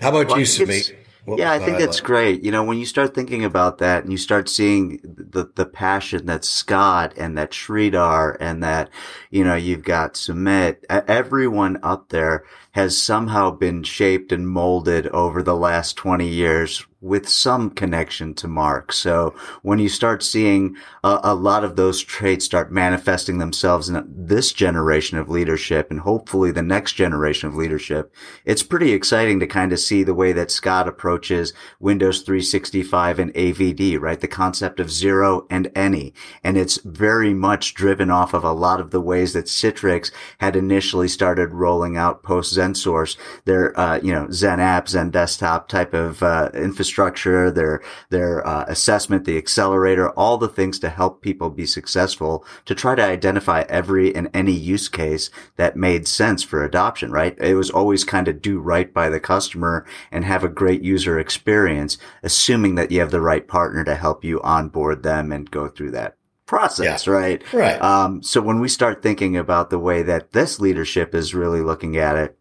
how 0.00 0.10
about 0.10 0.28
well, 0.28 0.38
you, 0.38 0.46
Samit? 0.46 0.97
Yeah, 1.36 1.52
I 1.52 1.58
think 1.58 1.78
that's 1.78 2.00
great. 2.00 2.42
You 2.42 2.50
know, 2.50 2.64
when 2.64 2.78
you 2.78 2.86
start 2.86 3.14
thinking 3.14 3.44
about 3.44 3.78
that 3.78 4.02
and 4.02 4.12
you 4.12 4.18
start 4.18 4.48
seeing 4.48 5.00
the 5.02 5.50
the 5.54 5.66
passion 5.66 6.26
that 6.26 6.44
Scott 6.44 7.12
and 7.16 7.36
that 7.36 7.50
Sridhar 7.50 8.36
and 8.40 8.62
that, 8.62 8.90
you 9.30 9.44
know, 9.44 9.56
you've 9.56 9.84
got 9.84 10.14
Sumit, 10.14 10.84
everyone 10.88 11.78
up 11.82 12.08
there 12.08 12.44
has 12.72 13.00
somehow 13.00 13.50
been 13.50 13.82
shaped 13.82 14.32
and 14.32 14.48
molded 14.48 15.06
over 15.08 15.42
the 15.42 15.56
last 15.56 15.96
20 15.96 16.28
years 16.28 16.86
with 17.00 17.28
some 17.28 17.70
connection 17.70 18.34
to 18.34 18.48
Mark. 18.48 18.92
So 18.92 19.32
when 19.62 19.78
you 19.78 19.88
start 19.88 20.20
seeing 20.20 20.76
a, 21.04 21.20
a, 21.22 21.34
lot 21.34 21.62
of 21.62 21.76
those 21.76 22.02
traits 22.02 22.44
start 22.44 22.72
manifesting 22.72 23.38
themselves 23.38 23.88
in 23.88 24.04
this 24.08 24.52
generation 24.52 25.16
of 25.16 25.28
leadership 25.28 25.92
and 25.92 26.00
hopefully 26.00 26.50
the 26.50 26.62
next 26.62 26.94
generation 26.94 27.48
of 27.48 27.54
leadership, 27.54 28.12
it's 28.44 28.64
pretty 28.64 28.92
exciting 28.92 29.38
to 29.38 29.46
kind 29.46 29.72
of 29.72 29.78
see 29.78 30.02
the 30.02 30.14
way 30.14 30.32
that 30.32 30.50
Scott 30.50 30.88
approaches 30.88 31.52
Windows 31.78 32.22
365 32.22 33.20
and 33.20 33.32
AVD, 33.34 34.00
right? 34.00 34.20
The 34.20 34.26
concept 34.26 34.80
of 34.80 34.90
zero 34.90 35.46
and 35.48 35.70
any. 35.76 36.12
And 36.42 36.58
it's 36.58 36.78
very 36.78 37.32
much 37.32 37.74
driven 37.74 38.10
off 38.10 38.34
of 38.34 38.42
a 38.42 38.52
lot 38.52 38.80
of 38.80 38.90
the 38.90 39.00
ways 39.00 39.34
that 39.34 39.44
Citrix 39.44 40.10
had 40.38 40.56
initially 40.56 41.06
started 41.06 41.54
rolling 41.54 41.96
out 41.96 42.24
post 42.24 42.56
XenSource, 42.56 43.16
their, 43.44 43.78
uh, 43.78 44.00
you 44.02 44.12
know, 44.12 44.26
XenApp, 44.26 44.86
XenDesktop 44.86 45.68
type 45.68 45.94
of, 45.94 46.24
uh, 46.24 46.50
infrastructure 46.54 46.87
infrastructure, 46.88 47.50
their 47.50 47.82
their 48.10 48.46
uh, 48.46 48.64
assessment, 48.68 49.24
the 49.24 49.36
accelerator, 49.36 50.10
all 50.10 50.38
the 50.38 50.48
things 50.48 50.78
to 50.78 50.88
help 50.88 51.20
people 51.20 51.50
be 51.50 51.66
successful 51.66 52.44
to 52.64 52.74
try 52.74 52.94
to 52.94 53.04
identify 53.04 53.64
every 53.68 54.14
and 54.14 54.28
any 54.32 54.52
use 54.52 54.88
case 54.88 55.30
that 55.56 55.76
made 55.76 56.08
sense 56.08 56.42
for 56.42 56.64
adoption. 56.64 57.12
Right? 57.12 57.36
It 57.38 57.54
was 57.54 57.70
always 57.70 58.04
kind 58.04 58.28
of 58.28 58.40
do 58.40 58.58
right 58.58 58.92
by 58.92 59.10
the 59.10 59.20
customer 59.20 59.84
and 60.10 60.24
have 60.24 60.44
a 60.44 60.48
great 60.48 60.82
user 60.82 61.18
experience, 61.18 61.98
assuming 62.22 62.76
that 62.76 62.90
you 62.90 63.00
have 63.00 63.10
the 63.10 63.20
right 63.20 63.46
partner 63.46 63.84
to 63.84 63.94
help 63.94 64.24
you 64.24 64.40
onboard 64.42 65.02
them 65.02 65.32
and 65.32 65.50
go 65.50 65.68
through 65.68 65.90
that 65.92 66.16
process, 66.46 67.06
yeah. 67.06 67.12
right? 67.12 67.52
Right. 67.52 67.80
Um, 67.82 68.22
so 68.22 68.40
when 68.40 68.58
we 68.58 68.68
start 68.68 69.02
thinking 69.02 69.36
about 69.36 69.68
the 69.68 69.78
way 69.78 70.02
that 70.02 70.32
this 70.32 70.58
leadership 70.58 71.14
is 71.14 71.34
really 71.34 71.60
looking 71.60 71.98
at 71.98 72.16
it, 72.16 72.37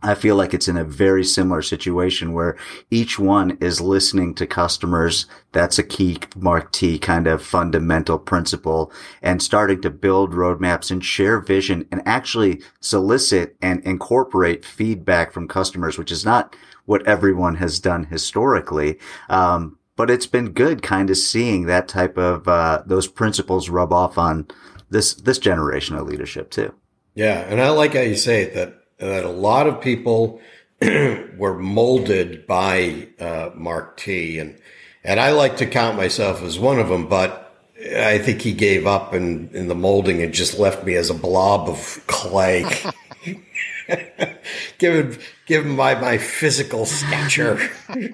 I 0.00 0.14
feel 0.14 0.36
like 0.36 0.54
it's 0.54 0.68
in 0.68 0.76
a 0.76 0.84
very 0.84 1.24
similar 1.24 1.60
situation 1.60 2.32
where 2.32 2.56
each 2.88 3.18
one 3.18 3.58
is 3.60 3.80
listening 3.80 4.32
to 4.36 4.46
customers. 4.46 5.26
That's 5.50 5.78
a 5.78 5.82
key 5.82 6.18
Mark 6.36 6.70
T 6.70 7.00
kind 7.00 7.26
of 7.26 7.42
fundamental 7.42 8.18
principle 8.18 8.92
and 9.22 9.42
starting 9.42 9.80
to 9.82 9.90
build 9.90 10.34
roadmaps 10.34 10.92
and 10.92 11.04
share 11.04 11.40
vision 11.40 11.88
and 11.90 12.00
actually 12.06 12.62
solicit 12.80 13.56
and 13.60 13.82
incorporate 13.84 14.64
feedback 14.64 15.32
from 15.32 15.48
customers, 15.48 15.98
which 15.98 16.12
is 16.12 16.24
not 16.24 16.54
what 16.84 17.04
everyone 17.06 17.56
has 17.56 17.80
done 17.80 18.04
historically. 18.04 18.98
Um, 19.28 19.78
but 19.96 20.10
it's 20.10 20.28
been 20.28 20.52
good 20.52 20.80
kind 20.80 21.10
of 21.10 21.16
seeing 21.16 21.66
that 21.66 21.88
type 21.88 22.16
of, 22.16 22.46
uh, 22.46 22.82
those 22.86 23.08
principles 23.08 23.68
rub 23.68 23.92
off 23.92 24.16
on 24.16 24.46
this, 24.90 25.14
this 25.14 25.38
generation 25.38 25.96
of 25.96 26.06
leadership 26.06 26.50
too. 26.50 26.72
Yeah. 27.14 27.40
And 27.40 27.60
I 27.60 27.70
like 27.70 27.94
how 27.94 28.00
you 28.00 28.14
say 28.14 28.42
it 28.42 28.54
that 28.54 28.77
that 28.98 29.24
a 29.24 29.30
lot 29.30 29.66
of 29.66 29.80
people 29.80 30.40
were 30.80 31.58
molded 31.58 32.46
by 32.46 33.08
uh, 33.18 33.50
Mark 33.54 33.96
T. 33.96 34.38
And, 34.38 34.58
and 35.04 35.18
I 35.18 35.32
like 35.32 35.56
to 35.58 35.66
count 35.66 35.96
myself 35.96 36.42
as 36.42 36.58
one 36.58 36.78
of 36.78 36.88
them, 36.88 37.08
but 37.08 37.44
I 37.96 38.18
think 38.18 38.42
he 38.42 38.52
gave 38.52 38.86
up 38.86 39.14
in, 39.14 39.50
in 39.52 39.68
the 39.68 39.74
molding 39.74 40.22
and 40.22 40.32
just 40.32 40.58
left 40.58 40.84
me 40.84 40.94
as 40.94 41.10
a 41.10 41.14
blob 41.14 41.68
of 41.68 42.02
clay. 42.06 42.64
given, 44.78 45.18
given 45.46 45.76
my, 45.76 45.94
my 45.94 46.18
physical 46.18 46.86
stature. 46.86 47.60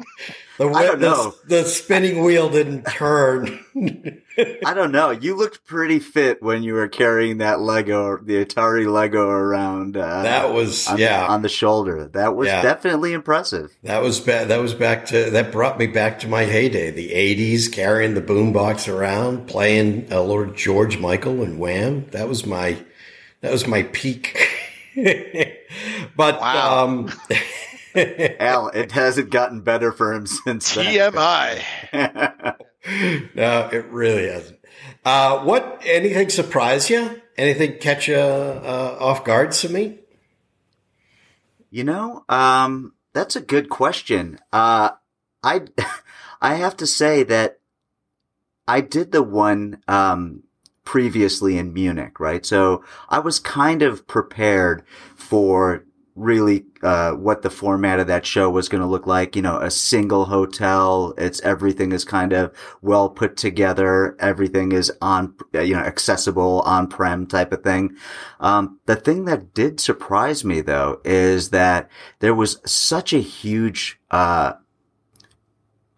The. 0.56 0.68
The, 0.68 1.34
the 1.48 1.64
spinning 1.64 2.22
wheel 2.22 2.48
didn't 2.48 2.84
turn. 2.84 3.64
I 4.36 4.74
don't 4.74 4.92
know. 4.92 5.10
You 5.10 5.36
looked 5.36 5.64
pretty 5.64 5.98
fit 6.00 6.42
when 6.42 6.62
you 6.62 6.74
were 6.74 6.88
carrying 6.88 7.38
that 7.38 7.60
Lego, 7.60 8.18
the 8.18 8.44
Atari 8.44 8.90
Lego 8.90 9.28
around. 9.28 9.96
Uh, 9.96 10.22
that 10.22 10.52
was 10.52 10.88
on, 10.88 10.98
yeah 10.98 11.26
on 11.26 11.42
the 11.42 11.48
shoulder. 11.48 12.08
That 12.08 12.34
was 12.34 12.48
yeah. 12.48 12.62
definitely 12.62 13.12
impressive. 13.12 13.76
That 13.82 14.02
was 14.02 14.20
ba- 14.20 14.46
that 14.46 14.60
was 14.60 14.74
back 14.74 15.06
to 15.06 15.30
that 15.30 15.52
brought 15.52 15.78
me 15.78 15.86
back 15.86 16.18
to 16.20 16.28
my 16.28 16.44
heyday, 16.44 16.90
the 16.90 17.10
'80s, 17.10 17.72
carrying 17.72 18.14
the 18.14 18.22
boombox 18.22 18.92
around, 18.92 19.46
playing 19.46 20.12
uh, 20.12 20.22
Lord 20.22 20.56
George 20.56 20.98
Michael 20.98 21.42
and 21.42 21.58
Wham. 21.58 22.06
That 22.10 22.28
was 22.28 22.44
my 22.44 22.78
that 23.40 23.52
was 23.52 23.66
my 23.66 23.84
peak. 23.84 24.48
but 26.16 26.40
wow. 26.40 26.84
um 26.84 27.12
Al, 27.96 28.68
it 28.68 28.90
hasn't 28.90 29.30
gotten 29.30 29.60
better 29.60 29.92
for 29.92 30.12
him 30.12 30.26
since 30.26 30.74
TMI. 30.74 31.62
no, 33.34 33.68
it 33.72 33.86
really 33.86 34.28
hasn't. 34.28 34.58
Uh, 35.04 35.40
what? 35.40 35.82
Anything 35.84 36.28
surprise 36.28 36.90
you? 36.90 37.20
Anything 37.36 37.78
catch 37.78 38.08
you 38.08 38.16
uh, 38.16 38.96
off 39.00 39.24
guard, 39.24 39.50
Sumit? 39.50 39.98
You 41.70 41.84
know, 41.84 42.24
um, 42.28 42.94
that's 43.12 43.36
a 43.36 43.40
good 43.40 43.68
question. 43.68 44.38
Uh, 44.52 44.90
I, 45.42 45.62
I 46.40 46.54
have 46.54 46.76
to 46.78 46.86
say 46.86 47.22
that 47.24 47.58
I 48.68 48.80
did 48.80 49.12
the 49.12 49.22
one 49.22 49.82
um, 49.88 50.44
previously 50.84 51.58
in 51.58 51.72
Munich, 51.72 52.20
right? 52.20 52.44
So 52.44 52.84
I 53.08 53.18
was 53.18 53.38
kind 53.38 53.82
of 53.82 54.06
prepared 54.06 54.84
for 55.16 55.84
really 56.16 56.64
uh, 56.82 57.12
what 57.12 57.42
the 57.42 57.50
format 57.50 57.98
of 57.98 58.06
that 58.06 58.24
show 58.24 58.48
was 58.48 58.68
going 58.68 58.80
to 58.80 58.86
look 58.86 59.06
like. 59.06 59.34
You 59.34 59.42
know, 59.42 59.58
a 59.58 59.70
single 59.70 60.26
hotel. 60.26 61.14
It's 61.18 61.40
everything 61.40 61.92
is 61.92 62.04
kind 62.04 62.32
of 62.32 62.52
well 62.82 63.08
put 63.08 63.36
together. 63.36 64.16
Everything 64.20 64.72
is 64.72 64.92
on, 65.00 65.34
you 65.52 65.74
know, 65.74 65.80
accessible 65.80 66.60
on 66.62 66.86
prem 66.88 67.26
type 67.26 67.52
of 67.52 67.62
thing. 67.62 67.96
Um, 68.40 68.78
the 68.86 68.96
thing 68.96 69.24
that 69.24 69.54
did 69.54 69.80
surprise 69.80 70.44
me 70.44 70.60
though 70.60 71.00
is 71.04 71.50
that 71.50 71.90
there 72.20 72.34
was 72.34 72.60
such 72.64 73.12
a 73.12 73.18
huge 73.18 74.00
uh, 74.10 74.54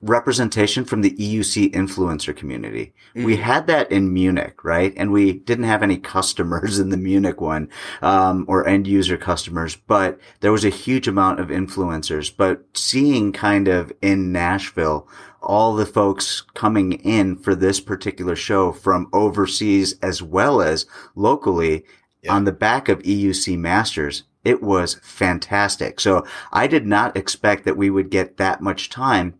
representation 0.03 0.85
from 0.85 1.01
the 1.01 1.13
EUC 1.13 1.73
influencer 1.73 2.37
community. 2.37 2.93
Mm-hmm. 3.15 3.25
We 3.25 3.37
had 3.37 3.67
that 3.67 3.91
in 3.91 4.13
Munich, 4.13 4.63
right? 4.63 4.93
And 4.97 5.11
we 5.11 5.33
didn't 5.33 5.65
have 5.65 5.83
any 5.83 5.97
customers 6.15 6.79
in 6.79 6.91
the 6.91 6.97
Munich 6.97 7.41
one, 7.41 7.71
um, 8.03 8.45
or 8.49 8.67
end 8.67 8.87
user 8.87 9.17
customers, 9.17 9.77
but 9.77 10.21
there 10.41 10.53
was 10.53 10.65
a 10.65 10.71
huge 10.71 11.09
amount 11.09 11.41
of 11.41 11.49
influencers. 11.49 12.33
But 12.35 12.65
seeing 12.75 13.33
kind 13.33 13.69
of 13.69 13.93
in 14.03 14.33
Nashville, 14.33 15.09
all 15.41 15.75
the 15.75 15.87
folks 15.87 16.43
coming 16.55 16.93
in 16.93 17.37
for 17.37 17.55
this 17.55 17.81
particular 17.81 18.37
show 18.37 18.73
from 18.73 19.09
overseas 19.13 19.97
as 20.03 20.23
well 20.23 20.61
as 20.61 20.87
locally 21.15 21.85
yeah. 22.23 22.35
on 22.35 22.45
the 22.45 22.53
back 22.53 22.89
of 22.89 23.03
EUC 23.03 23.57
Masters, 23.57 24.25
it 24.45 24.63
was 24.63 24.95
fantastic. 25.03 26.01
So 26.01 26.27
I 26.53 26.67
did 26.67 26.87
not 26.87 27.17
expect 27.17 27.65
that 27.65 27.77
we 27.77 27.91
would 27.91 28.11
get 28.11 28.37
that 28.37 28.61
much 28.61 28.91
time 28.91 29.35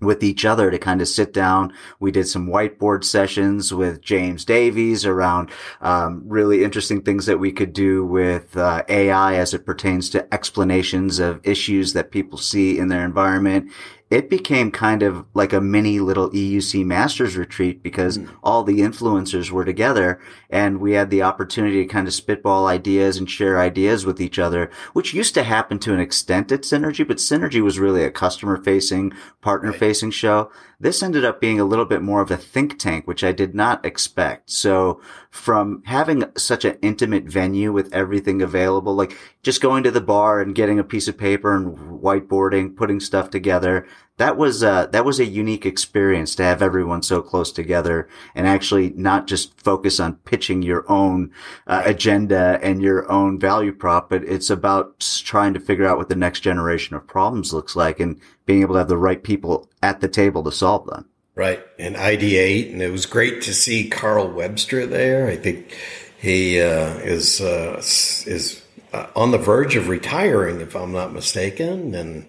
with 0.00 0.22
each 0.22 0.44
other 0.44 0.70
to 0.70 0.78
kind 0.78 1.00
of 1.00 1.08
sit 1.08 1.32
down. 1.32 1.72
We 2.00 2.10
did 2.10 2.28
some 2.28 2.48
whiteboard 2.48 3.04
sessions 3.04 3.72
with 3.72 4.00
James 4.00 4.44
Davies 4.44 5.04
around 5.04 5.50
um, 5.80 6.22
really 6.26 6.64
interesting 6.64 7.02
things 7.02 7.26
that 7.26 7.40
we 7.40 7.52
could 7.52 7.72
do 7.72 8.04
with 8.04 8.56
uh, 8.56 8.82
AI 8.88 9.36
as 9.36 9.54
it 9.54 9.66
pertains 9.66 10.10
to 10.10 10.34
explanations 10.34 11.18
of 11.18 11.40
issues 11.44 11.92
that 11.94 12.10
people 12.10 12.38
see 12.38 12.78
in 12.78 12.88
their 12.88 13.04
environment. 13.04 13.70
It 14.08 14.30
became 14.30 14.70
kind 14.70 15.02
of 15.02 15.24
like 15.34 15.52
a 15.52 15.60
mini 15.60 15.98
little 15.98 16.30
EUC 16.30 16.84
masters 16.84 17.36
retreat 17.36 17.82
because 17.82 18.18
mm. 18.18 18.30
all 18.42 18.62
the 18.62 18.78
influencers 18.78 19.50
were 19.50 19.64
together 19.64 20.20
and 20.48 20.78
we 20.78 20.92
had 20.92 21.10
the 21.10 21.22
opportunity 21.22 21.82
to 21.84 21.92
kind 21.92 22.06
of 22.06 22.14
spitball 22.14 22.66
ideas 22.66 23.16
and 23.16 23.28
share 23.28 23.58
ideas 23.58 24.06
with 24.06 24.20
each 24.20 24.38
other, 24.38 24.70
which 24.92 25.12
used 25.12 25.34
to 25.34 25.42
happen 25.42 25.80
to 25.80 25.92
an 25.92 25.98
extent 25.98 26.52
at 26.52 26.62
Synergy, 26.62 27.06
but 27.06 27.16
Synergy 27.16 27.60
was 27.60 27.80
really 27.80 28.04
a 28.04 28.10
customer 28.10 28.56
facing, 28.62 29.12
partner 29.40 29.72
facing 29.72 30.08
right. 30.08 30.14
show. 30.14 30.50
This 30.78 31.02
ended 31.02 31.24
up 31.24 31.40
being 31.40 31.58
a 31.58 31.64
little 31.64 31.86
bit 31.86 32.02
more 32.02 32.20
of 32.20 32.30
a 32.30 32.36
think 32.36 32.78
tank, 32.78 33.06
which 33.06 33.24
I 33.24 33.32
did 33.32 33.54
not 33.54 33.86
expect. 33.86 34.50
So 34.50 35.00
from 35.30 35.82
having 35.86 36.24
such 36.36 36.66
an 36.66 36.76
intimate 36.82 37.24
venue 37.24 37.72
with 37.72 37.92
everything 37.94 38.42
available, 38.42 38.94
like 38.94 39.16
just 39.42 39.62
going 39.62 39.84
to 39.84 39.90
the 39.90 40.02
bar 40.02 40.40
and 40.40 40.54
getting 40.54 40.78
a 40.78 40.84
piece 40.84 41.08
of 41.08 41.16
paper 41.16 41.56
and 41.56 42.02
whiteboarding, 42.02 42.76
putting 42.76 43.00
stuff 43.00 43.30
together, 43.30 43.86
that 44.18 44.36
was 44.36 44.62
uh, 44.62 44.86
that 44.86 45.04
was 45.04 45.20
a 45.20 45.26
unique 45.26 45.66
experience 45.66 46.34
to 46.36 46.42
have 46.42 46.62
everyone 46.62 47.02
so 47.02 47.20
close 47.20 47.52
together 47.52 48.08
and 48.34 48.46
actually 48.46 48.90
not 48.96 49.26
just 49.26 49.60
focus 49.60 50.00
on 50.00 50.16
pitching 50.24 50.62
your 50.62 50.90
own 50.90 51.30
uh, 51.66 51.82
agenda 51.84 52.58
and 52.62 52.82
your 52.82 53.10
own 53.10 53.38
value 53.38 53.72
prop, 53.72 54.08
but 54.08 54.24
it's 54.24 54.48
about 54.48 55.00
trying 55.24 55.52
to 55.52 55.60
figure 55.60 55.86
out 55.86 55.98
what 55.98 56.08
the 56.08 56.16
next 56.16 56.40
generation 56.40 56.96
of 56.96 57.06
problems 57.06 57.52
looks 57.52 57.76
like 57.76 58.00
and 58.00 58.18
being 58.46 58.62
able 58.62 58.74
to 58.74 58.78
have 58.78 58.88
the 58.88 58.96
right 58.96 59.22
people 59.22 59.68
at 59.82 60.00
the 60.00 60.08
table 60.08 60.42
to 60.44 60.52
solve 60.52 60.86
them. 60.86 61.06
Right, 61.34 61.62
and 61.78 61.96
ID8, 61.96 62.72
and 62.72 62.80
it 62.80 62.90
was 62.90 63.04
great 63.04 63.42
to 63.42 63.52
see 63.52 63.90
Carl 63.90 64.30
Webster 64.30 64.86
there. 64.86 65.28
I 65.28 65.36
think 65.36 65.76
he 66.16 66.58
uh, 66.58 66.94
is 67.00 67.42
uh, 67.42 67.76
is 67.76 68.62
uh, 68.94 69.08
on 69.14 69.32
the 69.32 69.38
verge 69.38 69.76
of 69.76 69.88
retiring, 69.88 70.62
if 70.62 70.74
I'm 70.74 70.92
not 70.92 71.12
mistaken, 71.12 71.94
and 71.94 72.26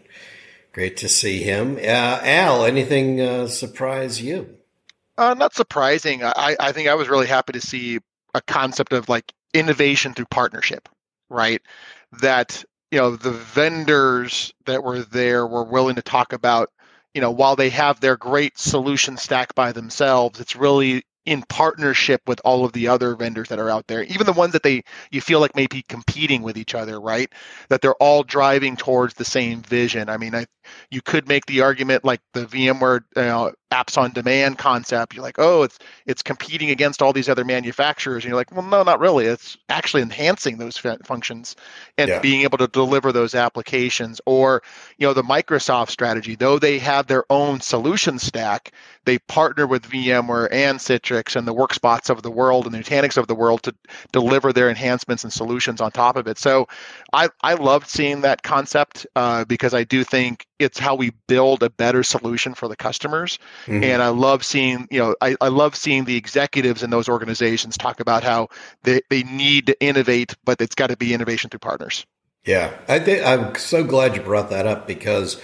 Great 0.77 0.97
to 0.97 1.09
see 1.09 1.41
him. 1.41 1.77
Uh, 1.77 2.19
Al, 2.21 2.63
anything 2.63 3.19
uh, 3.19 3.47
surprise 3.47 4.21
you? 4.21 4.57
Uh, 5.17 5.33
not 5.33 5.55
surprising. 5.55 6.23
I, 6.23 6.55
I 6.59 6.71
think 6.71 6.87
I 6.87 6.93
was 6.93 7.09
really 7.09 7.25
happy 7.25 7.53
to 7.53 7.61
see 7.61 7.97
a 8.35 8.41
concept 8.41 8.93
of 8.93 9.09
like 9.09 9.33
innovation 9.55 10.13
through 10.13 10.27
partnership, 10.27 10.87
right? 11.31 11.63
That, 12.21 12.63
you 12.91 12.99
know, 12.99 13.15
the 13.15 13.31
vendors 13.31 14.53
that 14.67 14.83
were 14.83 15.01
there 15.01 15.47
were 15.47 15.63
willing 15.63 15.95
to 15.95 16.03
talk 16.03 16.31
about, 16.31 16.69
you 17.15 17.21
know, 17.21 17.31
while 17.31 17.55
they 17.55 17.71
have 17.71 17.99
their 17.99 18.15
great 18.15 18.59
solution 18.59 19.17
stack 19.17 19.55
by 19.55 19.71
themselves, 19.71 20.39
it's 20.39 20.55
really 20.55 21.01
in 21.27 21.43
partnership 21.49 22.21
with 22.25 22.39
all 22.45 22.63
of 22.63 22.71
the 22.71 22.87
other 22.87 23.13
vendors 23.13 23.49
that 23.49 23.59
are 23.59 23.69
out 23.69 23.85
there, 23.87 24.03
even 24.03 24.25
the 24.25 24.31
ones 24.31 24.53
that 24.53 24.63
they 24.63 24.81
you 25.11 25.19
feel 25.19 25.41
like 25.41 25.55
may 25.57 25.67
be 25.67 25.83
competing 25.89 26.41
with 26.41 26.55
each 26.55 26.73
other, 26.73 27.01
right? 27.01 27.29
That 27.67 27.81
they're 27.81 27.95
all 27.95 28.23
driving 28.23 28.77
towards 28.77 29.15
the 29.15 29.25
same 29.25 29.61
vision. 29.61 30.07
I 30.07 30.15
mean, 30.17 30.33
I 30.33 30.45
you 30.89 31.01
could 31.01 31.27
make 31.27 31.45
the 31.45 31.61
argument 31.61 32.03
like 32.03 32.21
the 32.33 32.45
VMware 32.45 33.03
uh, 33.15 33.51
apps 33.71 33.97
on 33.97 34.11
demand 34.11 34.57
concept. 34.57 35.13
You're 35.13 35.23
like, 35.23 35.39
oh, 35.39 35.63
it's 35.63 35.79
it's 36.05 36.21
competing 36.21 36.69
against 36.69 37.01
all 37.01 37.13
these 37.13 37.29
other 37.29 37.43
manufacturers, 37.43 38.23
and 38.23 38.29
you're 38.29 38.37
like, 38.37 38.51
well, 38.51 38.65
no, 38.65 38.83
not 38.83 38.99
really. 38.99 39.25
It's 39.25 39.57
actually 39.69 40.03
enhancing 40.03 40.57
those 40.57 40.83
f- 40.83 40.99
functions 41.03 41.55
and 41.97 42.09
yeah. 42.09 42.19
being 42.19 42.41
able 42.41 42.57
to 42.59 42.67
deliver 42.67 43.11
those 43.11 43.35
applications. 43.35 44.21
Or 44.25 44.63
you 44.97 45.07
know, 45.07 45.13
the 45.13 45.23
Microsoft 45.23 45.89
strategy, 45.89 46.35
though 46.35 46.59
they 46.59 46.79
have 46.79 47.07
their 47.07 47.25
own 47.29 47.59
solution 47.59 48.19
stack, 48.19 48.71
they 49.05 49.19
partner 49.19 49.67
with 49.67 49.83
VMware 49.83 50.47
and 50.51 50.79
Citrix 50.79 51.35
and 51.35 51.47
the 51.47 51.53
Workspots 51.53 52.09
of 52.09 52.21
the 52.21 52.31
world 52.31 52.65
and 52.65 52.73
the 52.73 52.79
Nutanix 52.79 53.17
of 53.17 53.27
the 53.27 53.35
world 53.35 53.63
to 53.63 53.75
deliver 54.11 54.53
their 54.53 54.69
enhancements 54.69 55.23
and 55.23 55.33
solutions 55.33 55.81
on 55.81 55.91
top 55.91 56.15
of 56.15 56.27
it. 56.27 56.37
So 56.37 56.67
I 57.11 57.29
I 57.41 57.55
loved 57.55 57.87
seeing 57.87 58.21
that 58.21 58.43
concept 58.43 59.05
uh, 59.15 59.45
because 59.45 59.73
I 59.73 59.83
do 59.83 60.03
think 60.03 60.45
it's 60.59 60.79
how 60.79 60.95
we 60.95 61.11
build 61.27 61.63
a 61.63 61.69
better 61.69 62.03
solution 62.03 62.53
for 62.53 62.67
the 62.67 62.75
customers. 62.75 63.39
Mm-hmm. 63.65 63.83
And 63.83 64.01
I 64.01 64.09
love 64.09 64.43
seeing, 64.43 64.87
you 64.89 64.99
know, 64.99 65.15
I, 65.21 65.35
I 65.41 65.49
love 65.49 65.75
seeing 65.75 66.05
the 66.05 66.15
executives 66.15 66.83
in 66.83 66.89
those 66.89 67.09
organizations 67.09 67.77
talk 67.77 67.99
about 67.99 68.23
how 68.23 68.49
they, 68.83 69.01
they 69.09 69.23
need 69.23 69.67
to 69.67 69.79
innovate, 69.81 70.35
but 70.43 70.61
it's 70.61 70.75
got 70.75 70.87
to 70.87 70.97
be 70.97 71.13
innovation 71.13 71.49
through 71.49 71.59
partners. 71.59 72.05
Yeah. 72.45 72.73
I 72.87 72.99
think 72.99 73.25
I'm 73.25 73.55
so 73.55 73.83
glad 73.83 74.15
you 74.15 74.21
brought 74.21 74.49
that 74.49 74.65
up 74.65 74.87
because 74.87 75.41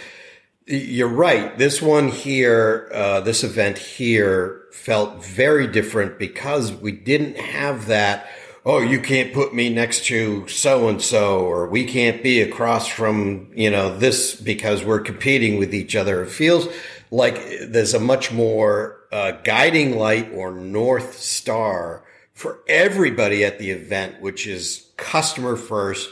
you're 0.65 1.07
right. 1.07 1.57
This 1.57 1.81
one 1.81 2.07
here, 2.07 2.89
uh, 2.93 3.19
this 3.21 3.43
event 3.43 3.77
here 3.77 4.61
felt 4.71 5.23
very 5.23 5.67
different 5.67 6.17
because 6.17 6.71
we 6.71 6.91
didn't 6.91 7.37
have 7.37 7.87
that 7.87 8.27
oh, 8.65 8.79
you 8.79 8.99
can't 8.99 9.33
put 9.33 9.53
me 9.53 9.69
next 9.69 10.05
to 10.05 10.47
so 10.47 10.87
and 10.87 11.01
so, 11.01 11.39
or 11.39 11.67
we 11.67 11.85
can't 11.85 12.23
be 12.23 12.41
across 12.41 12.87
from, 12.87 13.51
you 13.53 13.69
know, 13.69 13.95
this 13.97 14.35
because 14.35 14.83
we're 14.83 15.01
competing 15.01 15.57
with 15.57 15.73
each 15.73 15.95
other. 15.95 16.23
It 16.23 16.29
feels 16.29 16.67
like 17.11 17.35
there's 17.61 17.93
a 17.93 17.99
much 17.99 18.31
more 18.31 19.01
uh, 19.11 19.31
guiding 19.43 19.97
light 19.97 20.31
or 20.33 20.51
north 20.51 21.17
star 21.19 22.03
for 22.33 22.59
everybody 22.67 23.43
at 23.43 23.59
the 23.59 23.69
event, 23.69 24.21
which 24.21 24.47
is 24.47 24.87
customer 24.97 25.55
first. 25.55 26.09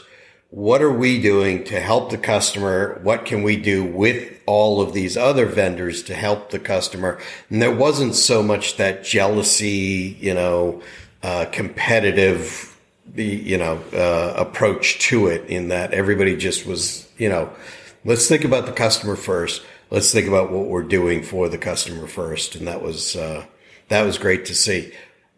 What 0.50 0.82
are 0.82 0.92
we 0.92 1.20
doing 1.20 1.64
to 1.64 1.80
help 1.80 2.10
the 2.10 2.18
customer? 2.18 3.00
What 3.02 3.24
can 3.24 3.42
we 3.42 3.56
do 3.56 3.82
with 3.82 4.38
all 4.44 4.82
of 4.82 4.92
these 4.92 5.16
other 5.16 5.46
vendors 5.46 6.02
to 6.04 6.14
help 6.14 6.50
the 6.50 6.58
customer? 6.58 7.18
And 7.48 7.62
there 7.62 7.74
wasn't 7.74 8.14
so 8.14 8.42
much 8.42 8.76
that 8.76 9.02
jealousy, 9.02 10.16
you 10.20 10.34
know, 10.34 10.82
uh, 11.22 11.46
competitive, 11.46 12.76
you 13.14 13.58
know, 13.58 13.82
uh, 13.92 14.34
approach 14.36 14.98
to 14.98 15.26
it 15.28 15.48
in 15.48 15.68
that 15.68 15.92
everybody 15.92 16.36
just 16.36 16.66
was, 16.66 17.08
you 17.18 17.28
know, 17.28 17.50
let's 18.04 18.28
think 18.28 18.44
about 18.44 18.66
the 18.66 18.72
customer 18.72 19.16
first. 19.16 19.62
Let's 19.90 20.12
think 20.12 20.26
about 20.26 20.50
what 20.50 20.66
we're 20.66 20.82
doing 20.82 21.22
for 21.22 21.48
the 21.48 21.58
customer 21.58 22.06
first. 22.06 22.54
And 22.54 22.66
that 22.66 22.82
was, 22.82 23.14
uh, 23.14 23.46
that 23.88 24.02
was 24.02 24.18
great 24.18 24.46
to 24.46 24.54
see. 24.54 24.92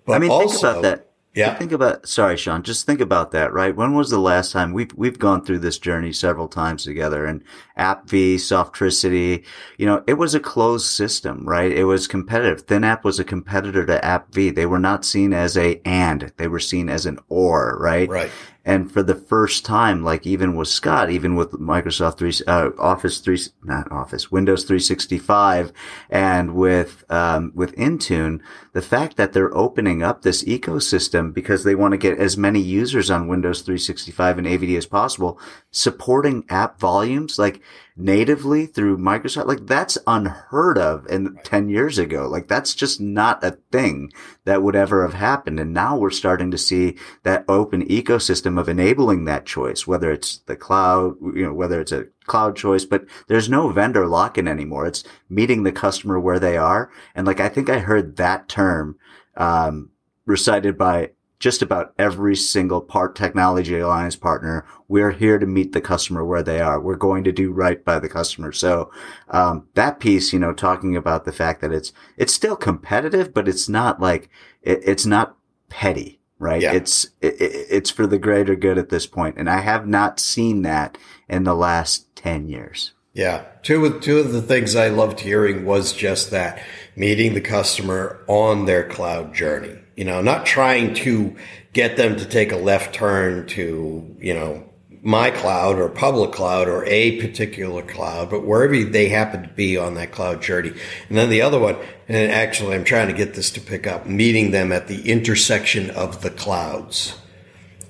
But 0.07 0.14
I 0.14 0.18
mean, 0.20 0.31
also, 0.31 0.49
think 0.49 0.62
about 0.62 0.83
that. 0.83 1.11
Yeah. 1.35 1.55
Think 1.55 1.73
about, 1.73 2.07
sorry, 2.07 2.37
Sean, 2.37 2.62
just 2.62 2.87
think 2.87 3.01
about 3.01 3.33
that, 3.33 3.53
right? 3.53 3.75
When 3.75 3.94
was 3.94 4.11
the 4.11 4.20
last 4.20 4.53
time 4.53 4.73
we've, 4.73 4.92
we've 4.94 5.18
gone 5.18 5.44
through 5.44 5.59
this 5.59 5.79
journey 5.79 6.12
several 6.12 6.47
times 6.47 6.85
together 6.85 7.27
and 7.27 7.42
App 7.77 8.07
AppV, 8.07 8.37
Softricity, 8.37 9.44
you 9.77 9.87
know, 9.87 10.05
it 10.07 10.14
was 10.14 10.35
a 10.35 10.40
closed 10.40 10.87
system, 10.87 11.49
right? 11.49 11.73
It 11.73 11.85
was 11.85 12.07
competitive. 12.07 12.66
ThinApp 12.66 13.03
was 13.03 13.18
a 13.18 13.25
competitor 13.25 13.85
to 13.87 13.99
AppV. 14.01 14.55
They 14.55 14.66
were 14.66 14.79
not 14.79 15.05
seen 15.05 15.33
as 15.33 15.57
a 15.57 15.81
and, 15.85 16.33
they 16.37 16.47
were 16.47 16.61
seen 16.61 16.88
as 16.88 17.05
an 17.05 17.18
or, 17.29 17.79
right? 17.81 18.09
Right. 18.09 18.31
And 18.64 18.90
for 18.90 19.03
the 19.03 19.14
first 19.14 19.64
time, 19.64 20.03
like 20.03 20.27
even 20.27 20.57
with 20.57 20.68
Scott, 20.68 21.11
even 21.11 21.37
with 21.37 21.53
Microsoft 21.53 22.18
3, 22.18 22.33
uh, 22.46 22.70
Office 22.79 23.18
3, 23.18 23.38
not 23.62 23.92
Office, 23.92 24.33
Windows 24.33 24.64
365 24.64 25.72
and 26.09 26.55
with, 26.55 27.05
um, 27.11 27.53
with 27.55 27.77
Intune, 27.77 28.40
the 28.72 28.81
fact 28.81 29.16
that 29.18 29.35
they're 29.35 29.55
opening 29.55 30.03
up 30.03 30.22
this 30.22 30.42
ecosystem 30.44 31.35
because 31.35 31.64
they 31.64 31.74
want 31.74 31.92
to 31.92 31.98
get 31.98 32.18
as 32.18 32.38
many 32.38 32.61
users 32.61 33.11
on 33.11 33.29
Windows 33.29 33.61
365 33.61 34.38
and 34.38 34.46
AVD 34.46 34.79
as 34.79 34.87
possible, 34.87 35.38
supporting 35.70 36.44
app 36.48 36.81
volumes, 36.81 37.38
like 37.38 37.61
natively 37.96 38.66
through 38.66 38.98
Microsoft. 38.98 39.46
Like 39.46 39.66
that's 39.66 39.98
unheard 40.07 40.78
of 40.78 41.07
in 41.07 41.38
10 41.44 41.68
years 41.68 41.98
ago. 41.98 42.26
Like 42.26 42.48
that's 42.48 42.74
just 42.74 43.00
not 43.00 43.44
a 43.44 43.52
thing 43.70 44.12
that 44.44 44.62
would 44.62 44.74
ever 44.74 45.02
have 45.02 45.14
happened. 45.14 45.61
And 45.61 45.72
now 45.72 45.96
we're 45.96 46.11
starting 46.11 46.50
to 46.50 46.59
see 46.59 46.96
that 47.22 47.44
open 47.48 47.87
ecosystem 47.87 48.59
of 48.59 48.68
enabling 48.68 49.24
that 49.24 49.46
choice, 49.46 49.87
whether 49.87 50.11
it's 50.11 50.38
the 50.38 50.57
cloud, 50.57 51.14
you 51.20 51.44
know, 51.46 51.54
whether 51.54 51.80
it's 51.80 51.92
a 51.92 52.07
cloud 52.26 52.57
choice, 52.57 52.85
but 52.85 53.04
there's 53.28 53.48
no 53.48 53.70
vendor 53.70 54.07
lock-in 54.07 54.48
anymore. 54.48 54.87
It's 54.87 55.04
meeting 55.28 55.62
the 55.62 55.72
customer 55.72 56.18
where 56.18 56.40
they 56.40 56.57
are. 56.57 56.90
And 57.14 57.26
like, 57.26 57.40
I 57.40 57.48
think 57.48 57.68
I 57.68 57.78
heard 57.78 58.16
that 58.16 58.48
term, 58.48 58.96
um, 59.37 59.90
recited 60.26 60.78
by 60.78 61.11
just 61.44 61.61
about 61.61 61.92
every 61.98 62.35
single 62.35 62.80
part 62.80 63.14
technology 63.14 63.78
alliance 63.78 64.16
partner. 64.16 64.64
We're 64.88 65.11
here 65.11 65.38
to 65.38 65.44
meet 65.44 65.72
the 65.72 65.80
customer 65.83 66.24
where 66.24 66.42
they 66.42 66.59
are. 66.59 66.80
We're 66.80 66.96
going 66.96 67.22
to 67.24 67.33
do 67.33 67.52
right 67.52 67.85
by 67.85 67.98
the 67.98 68.09
customer. 68.09 68.50
So, 68.50 68.90
um, 69.28 69.68
that 69.74 70.00
piece, 70.00 70.33
you 70.33 70.38
know, 70.38 70.54
talking 70.54 70.96
about 70.96 71.26
the 71.26 71.33
fact 71.33 71.61
that 71.61 71.70
it's, 71.70 71.92
it's 72.16 72.33
still 72.33 72.57
competitive, 72.57 73.35
but 73.35 73.46
it's 73.46 73.68
not 73.68 74.00
like, 74.00 74.30
it, 74.62 74.80
it's 74.87 75.04
not 75.04 75.37
petty, 75.68 76.18
right? 76.38 76.62
Yeah. 76.62 76.72
It's, 76.72 77.09
it, 77.20 77.35
it's 77.38 77.90
for 77.90 78.07
the 78.07 78.18
greater 78.18 78.57
good 78.57 78.78
at 78.78 78.88
this 78.88 79.07
point. 79.07 79.37
And 79.37 79.50
I 79.50 79.61
have 79.61 79.87
not 79.87 80.18
seen 80.18 80.62
that 80.62 80.96
in 81.28 81.44
the 81.44 81.54
last 81.54 82.16
10 82.16 82.48
years. 82.48 82.94
Yeah. 83.12 83.44
Two 83.62 83.85
of, 83.85 84.00
two 84.00 84.16
of 84.16 84.33
the 84.33 84.40
things 84.40 84.74
I 84.74 84.88
loved 84.88 85.20
hearing 85.20 85.66
was 85.66 85.92
just 85.92 86.30
that 86.30 86.62
meeting 86.96 87.35
the 87.35 87.42
customer 87.42 88.24
on 88.28 88.64
their 88.64 88.88
cloud 88.88 89.35
journey 89.35 89.84
you 89.96 90.04
know, 90.04 90.20
not 90.20 90.46
trying 90.46 90.94
to 90.94 91.37
get 91.72 91.96
them 91.96 92.16
to 92.16 92.24
take 92.24 92.52
a 92.52 92.57
left 92.57 92.94
turn 92.94 93.46
to, 93.48 94.16
you 94.18 94.35
know, 94.35 94.64
my 95.04 95.30
cloud 95.30 95.78
or 95.78 95.90
public 95.90 96.33
cloud 96.33 96.66
or 96.66 96.83
a 96.87 97.20
particular 97.20 97.83
cloud, 97.83 98.30
but 98.30 98.46
wherever 98.46 98.85
they 98.85 99.11
happen 99.11 99.42
to 99.42 99.48
be 99.50 99.76
on 99.76 99.94
that 99.94 100.11
cloud 100.12 100.40
journey. 100.40 100.72
And 101.09 101.18
then 101.18 101.28
the 101.28 101.42
other 101.42 101.59
one, 101.59 101.76
and 102.09 102.33
actually 102.33 102.74
I'm 102.74 102.85
trying 102.85 103.09
to 103.09 103.12
get 103.12 103.35
this 103.35 103.50
to 103.52 103.61
pick 103.61 103.87
up, 103.87 104.07
meeting 104.07 104.50
them 104.50 104.72
at 104.72 104.88
the 104.88 105.11
intersection 105.11 105.90
of 105.90 106.22
the 106.22 106.30
clouds. 106.30 107.18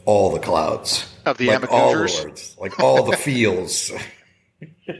All 0.04 0.32
the 0.32 0.40
clouds. 0.40 1.08
Of 1.24 1.38
the 1.38 1.46
like 1.46 1.70
all 1.70 1.92
the 1.92 2.22
words, 2.24 2.56
like 2.58 2.80
all 2.80 3.04
the 3.04 3.16
fields. 3.16 3.90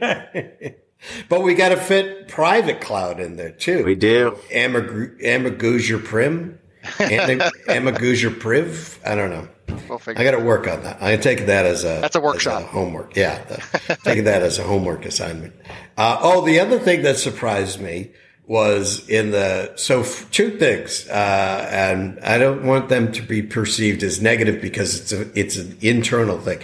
but 1.29 1.43
we 1.43 1.53
got 1.53 1.69
to 1.69 1.77
fit 1.77 2.27
private 2.27 2.81
cloud 2.81 3.19
in 3.19 3.35
there 3.35 3.51
too. 3.51 3.83
We 3.83 3.93
do. 3.93 4.39
Amaguja 4.49 6.03
Prim, 6.03 6.57
Amaguja 6.85 8.39
Priv. 8.39 8.99
I 9.05 9.15
don't 9.15 9.29
know. 9.29 9.47
We'll 9.89 10.01
I 10.07 10.23
got 10.23 10.31
to 10.31 10.39
work 10.39 10.67
on 10.67 10.83
that. 10.83 10.97
I'm 11.01 11.19
taking 11.19 11.47
that 11.47 11.65
as 11.65 11.83
a 11.83 11.99
that's 12.01 12.15
a 12.15 12.21
workshop 12.21 12.63
a 12.63 12.65
homework. 12.65 13.15
Yeah, 13.15 13.43
the, 13.43 13.97
taking 14.03 14.25
that 14.25 14.41
as 14.41 14.59
a 14.59 14.63
homework 14.63 15.05
assignment. 15.05 15.53
Uh, 15.97 16.19
oh, 16.21 16.45
the 16.45 16.59
other 16.59 16.79
thing 16.79 17.03
that 17.03 17.17
surprised 17.17 17.81
me 17.81 18.11
was 18.47 19.07
in 19.09 19.31
the 19.31 19.73
so 19.75 20.01
f- 20.01 20.29
two 20.31 20.57
things, 20.57 21.07
uh, 21.09 21.67
and 21.71 22.19
I 22.19 22.37
don't 22.37 22.63
want 22.65 22.89
them 22.89 23.11
to 23.13 23.21
be 23.21 23.41
perceived 23.41 24.03
as 24.03 24.21
negative 24.21 24.61
because 24.61 24.99
it's 24.99 25.11
a 25.11 25.39
it's 25.39 25.57
an 25.57 25.77
internal 25.81 26.39
thing. 26.39 26.59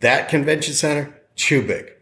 That 0.00 0.28
convention 0.28 0.74
center 0.74 1.14
too 1.36 1.62
big. 1.62 1.92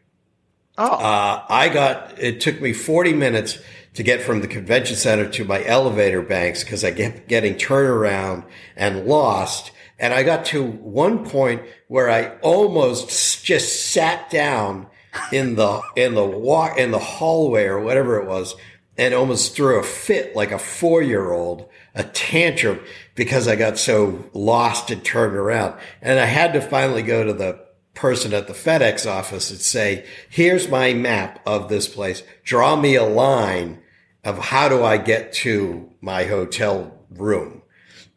Oh, 0.77 0.87
uh, 0.87 1.45
I 1.49 1.69
got 1.69 2.19
it 2.19 2.41
took 2.41 2.61
me 2.61 2.73
40 2.73 3.13
minutes 3.15 3.59
to 3.95 4.03
get 4.03 4.23
from 4.23 4.41
the 4.41 4.49
convention 4.49 4.97
center 4.97 5.29
to 5.29 5.45
my 5.45 5.65
elevator 5.65 6.23
banks 6.23 6.63
because 6.63 6.85
I 6.85 6.93
kept 6.93 7.29
getting 7.29 7.57
turned 7.57 7.89
around 7.89 8.45
and 8.77 9.07
lost. 9.07 9.73
And 9.99 10.15
I 10.15 10.23
got 10.23 10.47
to 10.47 10.65
one 10.65 11.29
point 11.29 11.63
where 11.89 12.09
I 12.09 12.39
almost 12.39 13.45
just 13.45 13.91
sat 13.91 14.31
down 14.31 14.87
in 15.33 15.57
the 15.57 15.83
in 15.97 16.15
the 16.15 16.25
walk 16.25 16.79
in 16.79 16.93
the 16.93 16.99
hallway 16.99 17.65
or 17.65 17.81
whatever 17.81 18.21
it 18.21 18.29
was 18.29 18.55
and 18.97 19.15
almost 19.15 19.57
threw 19.57 19.79
a 19.79 19.83
fit 19.83 20.37
like 20.37 20.53
a 20.53 20.59
four 20.59 21.03
year 21.03 21.33
old, 21.33 21.69
a 21.95 22.05
tantrum 22.05 22.81
because 23.15 23.49
I 23.49 23.57
got 23.57 23.79
so 23.79 24.29
lost 24.35 24.91
and 24.91 25.03
turned 25.05 25.35
around. 25.35 25.75
And 26.03 26.21
I 26.21 26.27
had 26.27 26.53
to 26.53 26.61
finally 26.61 27.03
go 27.03 27.25
to 27.25 27.33
the 27.33 27.65
person 28.01 28.33
at 28.33 28.47
the 28.47 28.55
FedEx 28.55 29.09
office 29.09 29.51
and 29.51 29.61
say, 29.61 30.07
here's 30.31 30.69
my 30.69 30.95
map 30.95 31.39
of 31.47 31.69
this 31.69 31.87
place. 31.87 32.23
Draw 32.45 32.77
me 32.77 32.95
a 32.95 33.05
line 33.05 33.83
of 34.25 34.39
how 34.39 34.71
do 34.71 34.83
I 34.83 34.97
get 34.97 35.35
to 35.35 35.91
my 36.01 36.25
hotel 36.25 36.99
room. 37.11 37.61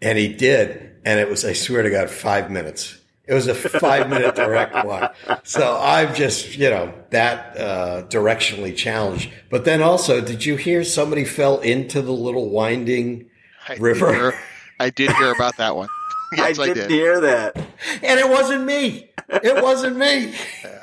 And 0.01 0.17
he 0.17 0.29
did. 0.29 0.91
And 1.03 1.19
it 1.19 1.27
was, 1.29 1.43
I 1.43 1.51
swear 1.51 1.83
to 1.83 1.89
God, 1.89 2.09
five 2.09 2.49
minutes. 2.49 2.97
It 3.25 3.33
was 3.33 3.47
a 3.47 3.55
five 3.55 4.09
minute 4.09 4.35
direct 4.35 4.85
walk. 4.85 5.15
So 5.43 5.77
I'm 5.81 6.13
just, 6.15 6.57
you 6.57 6.69
know, 6.69 6.93
that 7.09 7.57
uh, 7.57 8.03
directionally 8.07 8.75
challenged. 8.75 9.31
But 9.49 9.65
then 9.65 9.81
also, 9.81 10.21
did 10.21 10.45
you 10.45 10.55
hear 10.55 10.85
somebody 10.85 11.25
fell 11.25 11.59
into 11.59 12.01
the 12.01 12.13
little 12.13 12.49
winding 12.49 13.29
I 13.67 13.75
river? 13.75 14.07
Did 14.07 14.15
hear, 14.15 14.39
I 14.79 14.89
did 14.89 15.11
hear 15.11 15.33
about 15.33 15.57
that 15.57 15.75
one. 15.75 15.89
yes, 16.33 16.57
I, 16.57 16.67
did 16.67 16.77
I 16.77 16.81
did 16.81 16.91
hear 16.91 17.21
that. 17.21 17.57
And 18.01 18.19
it 18.19 18.29
wasn't 18.29 18.63
me. 18.63 19.09
It 19.43 19.63
wasn't 19.63 19.97
me. 19.97 20.33
Yeah. 20.63 20.81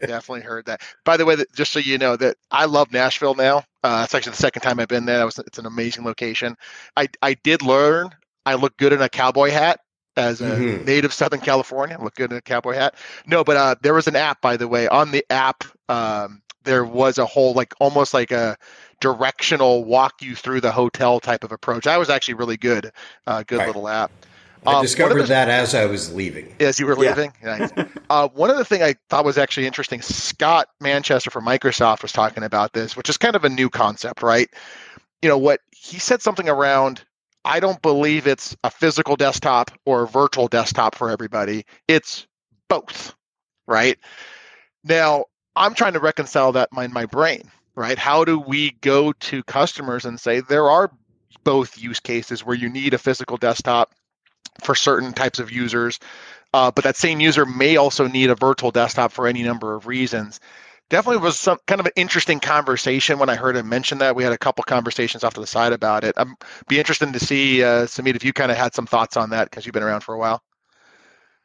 definitely 0.00 0.42
heard 0.42 0.66
that. 0.66 0.82
By 1.06 1.16
the 1.16 1.24
way, 1.24 1.36
just 1.54 1.72
so 1.72 1.78
you 1.78 1.96
know, 1.96 2.16
that 2.16 2.36
I 2.50 2.66
love 2.66 2.92
Nashville 2.92 3.34
now. 3.34 3.64
Uh, 3.82 4.02
it's 4.04 4.14
actually 4.14 4.32
the 4.32 4.36
second 4.36 4.60
time 4.60 4.78
I've 4.78 4.88
been 4.88 5.06
there. 5.06 5.24
Was, 5.24 5.38
it's 5.38 5.58
an 5.58 5.64
amazing 5.64 6.04
location. 6.04 6.54
I 6.96 7.08
I 7.22 7.34
did 7.34 7.62
learn 7.62 8.10
I 8.44 8.54
look 8.54 8.76
good 8.76 8.92
in 8.92 9.00
a 9.00 9.08
cowboy 9.08 9.50
hat 9.50 9.80
as 10.16 10.40
a 10.40 10.50
mm-hmm. 10.50 10.84
native 10.84 11.12
Southern 11.12 11.40
California. 11.40 11.96
I 11.98 12.02
Look 12.02 12.14
good 12.14 12.32
in 12.32 12.38
a 12.38 12.42
cowboy 12.42 12.74
hat. 12.74 12.94
No, 13.26 13.44
but 13.44 13.56
uh, 13.56 13.74
there 13.82 13.94
was 13.94 14.06
an 14.06 14.16
app, 14.16 14.40
by 14.40 14.56
the 14.56 14.68
way. 14.68 14.88
On 14.88 15.10
the 15.10 15.24
app, 15.30 15.64
um, 15.88 16.42
there 16.64 16.84
was 16.84 17.18
a 17.18 17.26
whole 17.26 17.54
like 17.54 17.74
almost 17.80 18.12
like 18.12 18.32
a 18.32 18.56
directional 19.00 19.84
walk 19.84 20.20
you 20.20 20.34
through 20.34 20.60
the 20.60 20.72
hotel 20.72 21.20
type 21.20 21.44
of 21.44 21.52
approach. 21.52 21.86
I 21.86 21.98
was 21.98 22.10
actually 22.10 22.34
really 22.34 22.56
good. 22.56 22.92
Uh, 23.26 23.44
good 23.46 23.58
right. 23.58 23.66
little 23.66 23.88
app. 23.88 24.10
I 24.66 24.74
um, 24.74 24.82
discovered 24.82 25.22
the, 25.22 25.26
that 25.26 25.48
as 25.48 25.74
I 25.74 25.86
was 25.86 26.12
leaving. 26.14 26.54
As 26.60 26.78
you 26.78 26.86
were 26.86 26.96
leaving. 26.96 27.32
Yeah. 27.42 27.56
Nice. 27.56 27.88
uh, 28.10 28.28
one 28.28 28.50
of 28.50 28.58
the 28.58 28.64
thing 28.64 28.82
I 28.82 28.94
thought 29.08 29.24
was 29.24 29.38
actually 29.38 29.66
interesting. 29.66 30.02
Scott 30.02 30.68
Manchester 30.80 31.30
from 31.30 31.46
Microsoft 31.46 32.02
was 32.02 32.12
talking 32.12 32.42
about 32.42 32.72
this, 32.72 32.96
which 32.96 33.08
is 33.08 33.16
kind 33.16 33.36
of 33.36 33.44
a 33.44 33.48
new 33.48 33.70
concept, 33.70 34.22
right? 34.22 34.48
You 35.22 35.28
know 35.28 35.38
what 35.38 35.60
he 35.70 35.98
said 35.98 36.22
something 36.22 36.48
around 36.48 37.04
I 37.44 37.60
don't 37.60 37.80
believe 37.80 38.26
it's 38.26 38.56
a 38.64 38.70
physical 38.70 39.16
desktop 39.16 39.70
or 39.86 40.02
a 40.02 40.08
virtual 40.08 40.48
desktop 40.48 40.94
for 40.94 41.10
everybody. 41.10 41.64
It's 41.88 42.26
both, 42.68 43.14
right? 43.66 43.98
Now, 44.84 45.24
I'm 45.56 45.74
trying 45.74 45.94
to 45.94 46.00
reconcile 46.00 46.52
that 46.52 46.68
in 46.76 46.92
my 46.92 47.06
brain, 47.06 47.50
right? 47.74 47.98
How 47.98 48.24
do 48.24 48.38
we 48.38 48.72
go 48.82 49.12
to 49.12 49.42
customers 49.44 50.04
and 50.04 50.20
say 50.20 50.40
there 50.40 50.70
are 50.70 50.90
both 51.44 51.78
use 51.78 52.00
cases 52.00 52.44
where 52.44 52.56
you 52.56 52.68
need 52.68 52.92
a 52.92 52.98
physical 52.98 53.38
desktop 53.38 53.94
for 54.60 54.74
certain 54.74 55.12
types 55.12 55.38
of 55.38 55.50
users, 55.50 55.98
uh, 56.54 56.70
but 56.70 56.84
that 56.84 56.96
same 56.96 57.20
user 57.20 57.46
may 57.46 57.76
also 57.76 58.06
need 58.06 58.30
a 58.30 58.34
virtual 58.34 58.70
desktop 58.70 59.12
for 59.12 59.26
any 59.26 59.42
number 59.42 59.74
of 59.74 59.86
reasons 59.86 60.40
definitely 60.90 61.22
was 61.22 61.38
some 61.38 61.58
kind 61.66 61.80
of 61.80 61.86
an 61.86 61.92
interesting 61.96 62.38
conversation 62.38 63.18
when 63.18 63.30
I 63.30 63.36
heard 63.36 63.56
him 63.56 63.68
mention 63.68 63.98
that. 63.98 64.14
We 64.14 64.24
had 64.24 64.32
a 64.34 64.38
couple 64.38 64.62
conversations 64.64 65.24
off 65.24 65.34
to 65.34 65.40
the 65.40 65.46
side 65.46 65.72
about 65.72 66.04
it. 66.04 66.14
I'm 66.18 66.36
be 66.68 66.78
interested 66.78 67.10
to 67.10 67.20
see, 67.20 67.64
uh, 67.64 67.86
Samit, 67.86 68.16
if 68.16 68.24
you 68.24 68.34
kind 68.34 68.50
of 68.50 68.58
had 68.58 68.74
some 68.74 68.86
thoughts 68.86 69.16
on 69.16 69.30
that 69.30 69.48
because 69.48 69.64
you've 69.64 69.72
been 69.72 69.82
around 69.82 70.02
for 70.02 70.14
a 70.14 70.18
while. 70.18 70.42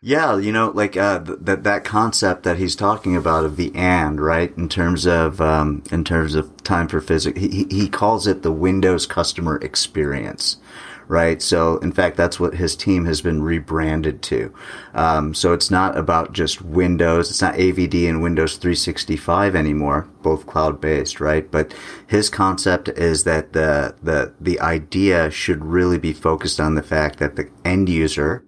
Yeah, 0.02 0.38
you 0.38 0.52
know, 0.52 0.72
like 0.72 0.98
uh, 0.98 1.20
that 1.20 1.64
that 1.64 1.84
concept 1.84 2.44
that 2.44 2.58
he's 2.58 2.76
talking 2.76 3.16
about 3.16 3.46
of 3.46 3.56
the 3.56 3.74
and 3.74 4.20
right 4.22 4.56
in 4.56 4.70
terms 4.70 5.08
of 5.08 5.42
um, 5.42 5.84
in 5.92 6.04
terms 6.04 6.36
of 6.36 6.64
time 6.64 6.88
for 6.88 7.00
physics, 7.00 7.40
he 7.40 7.66
he 7.72 7.88
calls 7.88 8.28
it 8.28 8.44
the 8.44 8.52
Windows 8.52 9.08
customer 9.08 9.58
experience 9.62 10.58
right? 11.08 11.42
So, 11.42 11.78
in 11.78 11.92
fact, 11.92 12.18
that's 12.18 12.40
what 12.40 12.56
his 12.56 12.76
team 12.76 13.06
has 13.06 13.22
been 13.22 13.42
rebranded 13.42 14.22
to. 14.24 14.54
Um, 14.94 15.34
so 15.34 15.54
it's 15.54 15.72
not 15.72 15.98
about 15.98 16.34
just 16.34 16.62
Windows. 16.62 17.30
It's 17.30 17.42
not 17.42 17.56
AVD 17.56 18.08
and 18.10 18.22
Windows 18.22 18.58
365 18.58 19.56
anymore, 19.56 20.08
both 20.22 20.48
cloud 20.48 20.82
based, 20.82 21.20
right? 21.20 21.50
But 21.50 21.74
his 22.08 22.30
concept 22.30 22.90
is 22.90 23.24
that 23.24 23.54
the, 23.54 23.96
the, 24.02 24.34
the 24.40 24.60
idea 24.60 25.30
should 25.32 25.64
really 25.64 25.98
be 25.98 26.14
focused 26.14 26.60
on 26.60 26.76
the 26.76 26.84
fact 26.84 27.20
that 27.20 27.36
the 27.36 27.50
end 27.64 27.90
user 27.90 28.46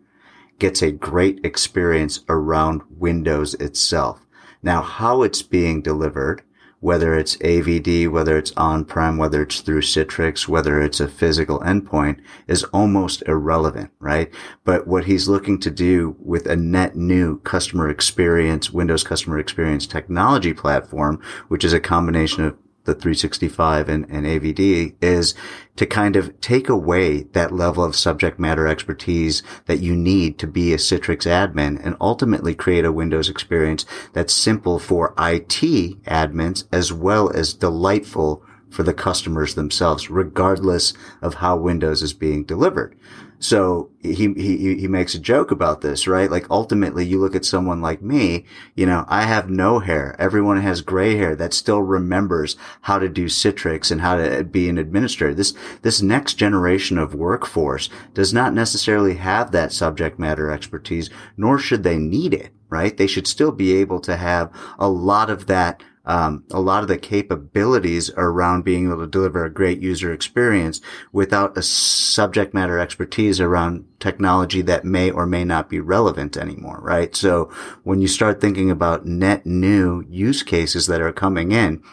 gets 0.59 0.81
a 0.81 0.91
great 0.91 1.39
experience 1.43 2.21
around 2.27 2.81
Windows 2.89 3.53
itself. 3.55 4.21
Now, 4.63 4.81
how 4.81 5.21
it's 5.21 5.41
being 5.41 5.81
delivered 5.81 6.41
whether 6.79 7.17
it's 7.17 7.37
AVD, 7.37 8.09
whether 8.09 8.37
it's 8.37 8.51
on-prem, 8.55 9.17
whether 9.17 9.41
it's 9.41 9.61
through 9.61 9.81
Citrix, 9.81 10.47
whether 10.47 10.81
it's 10.81 10.99
a 10.99 11.07
physical 11.07 11.59
endpoint 11.61 12.19
is 12.47 12.63
almost 12.65 13.23
irrelevant, 13.27 13.89
right? 13.99 14.31
But 14.63 14.85
what 14.87 15.05
he's 15.05 15.27
looking 15.27 15.59
to 15.61 15.71
do 15.71 16.15
with 16.19 16.45
a 16.45 16.55
net 16.55 16.95
new 16.95 17.39
customer 17.39 17.89
experience, 17.89 18.71
Windows 18.71 19.03
customer 19.03 19.39
experience 19.39 19.87
technology 19.87 20.53
platform, 20.53 21.21
which 21.47 21.63
is 21.63 21.73
a 21.73 21.79
combination 21.79 22.43
of 22.43 22.55
the 22.88 22.95
365 22.95 23.89
and, 23.89 24.06
and 24.10 24.26
AVD 24.26 24.95
is 25.02 25.36
to 25.76 25.86
kind 25.86 26.15
of 26.15 26.39
take 26.41 26.69
away 26.69 27.23
that 27.34 27.52
level 27.52 27.84
of 27.84 27.95
subject 27.95 28.39
matter 28.39 28.65
expertise 28.65 29.43
that 29.65 29.82
you 29.82 29.95
need 29.95 30.39
to 30.39 30.47
be 30.47 30.73
a 30.73 30.78
Citrix 30.78 31.28
admin 31.28 31.86
and 31.86 31.95
ultimately 32.02 32.56
create 32.56 32.86
a 32.86 32.91
Windows 32.91 33.30
experience 33.30 33.86
that's 34.13 34.34
simple 34.34 34.80
for 34.80 35.13
IT 35.19 35.62
admins 36.06 36.63
as 36.71 36.91
well 36.91 37.30
as 37.30 37.54
delightful 37.54 38.43
for 38.69 38.84
the 38.84 38.93
customers 38.93 39.56
themselves, 39.56 40.10
regardless 40.10 40.93
of 41.21 41.36
how 41.36 41.58
Windows 41.58 42.02
is 42.02 42.13
being 42.13 42.43
delivered. 42.43 42.97
So 43.39 43.91
he, 44.02 44.34
he, 44.34 44.76
he 44.80 44.88
makes 44.88 45.13
a 45.13 45.19
joke 45.19 45.52
about 45.52 45.82
this, 45.82 46.08
right? 46.08 46.30
Like 46.30 46.50
ultimately 46.50 47.06
you 47.06 47.19
look 47.19 47.36
at 47.36 47.45
someone 47.45 47.82
like 47.82 48.02
me, 48.02 48.45
you 48.76 48.86
know, 48.88 49.06
I 49.08 49.23
have 49.23 49.50
no 49.50 49.80
hair. 49.80 50.15
Everyone 50.17 50.60
has 50.60 50.82
gray 50.82 51.15
hair 51.17 51.36
that 51.36 51.54
still 51.54 51.84
remembers 51.84 52.56
how 52.82 52.97
to 52.97 53.08
do 53.08 53.26
Citrix 53.26 53.91
and 53.91 54.02
how 54.02 54.15
to 54.15 54.43
be 54.43 54.69
an 54.69 54.80
administrator. 54.80 55.36
This, 55.36 55.54
this 55.84 56.02
next 56.02 56.34
generation 56.36 56.97
of 56.97 57.13
workforce 57.13 57.89
does 58.15 58.34
not 58.34 58.54
necessarily 58.54 59.15
have 59.15 59.52
that 59.52 59.71
subject 59.71 60.17
matter 60.17 60.50
expertise, 60.50 61.12
nor 61.36 61.60
should 61.60 61.84
they 61.84 61.97
need 61.97 62.34
it, 62.34 62.52
right? 62.69 62.97
They 62.97 63.08
should 63.08 63.28
still 63.28 63.52
be 63.52 63.73
able 63.73 64.00
to 64.02 64.17
have 64.17 64.52
a 64.80 64.89
lot 64.89 65.30
of 65.30 65.45
that 65.45 65.84
um, 66.07 66.45
a 66.51 66.59
lot 66.59 66.81
of 66.81 66.87
the 66.87 66.97
capabilities 66.97 68.09
around 68.15 68.63
being 68.63 68.87
able 68.87 69.01
to 69.01 69.07
deliver 69.07 69.45
a 69.45 69.53
great 69.53 69.79
user 69.79 70.11
experience 70.11 70.81
without 71.11 71.57
a 71.57 71.61
subject 71.61 72.53
matter 72.53 72.79
expertise 72.79 73.39
around 73.41 73.85
technology 73.99 74.61
that 74.61 74.85
may 74.85 75.11
or 75.11 75.25
may 75.25 75.43
not 75.43 75.69
be 75.69 75.81
relevant 75.81 76.37
anymore, 76.37 76.79
right? 76.81 77.15
So 77.15 77.51
when 77.83 78.01
you 78.01 78.07
start 78.07 78.39
thinking 78.39 78.71
about 78.71 79.05
net 79.05 79.45
new 79.45 80.05
use 80.09 80.43
cases 80.43 80.87
that 80.87 81.01
are 81.01 81.11
coming 81.11 81.51
in, 81.51 81.83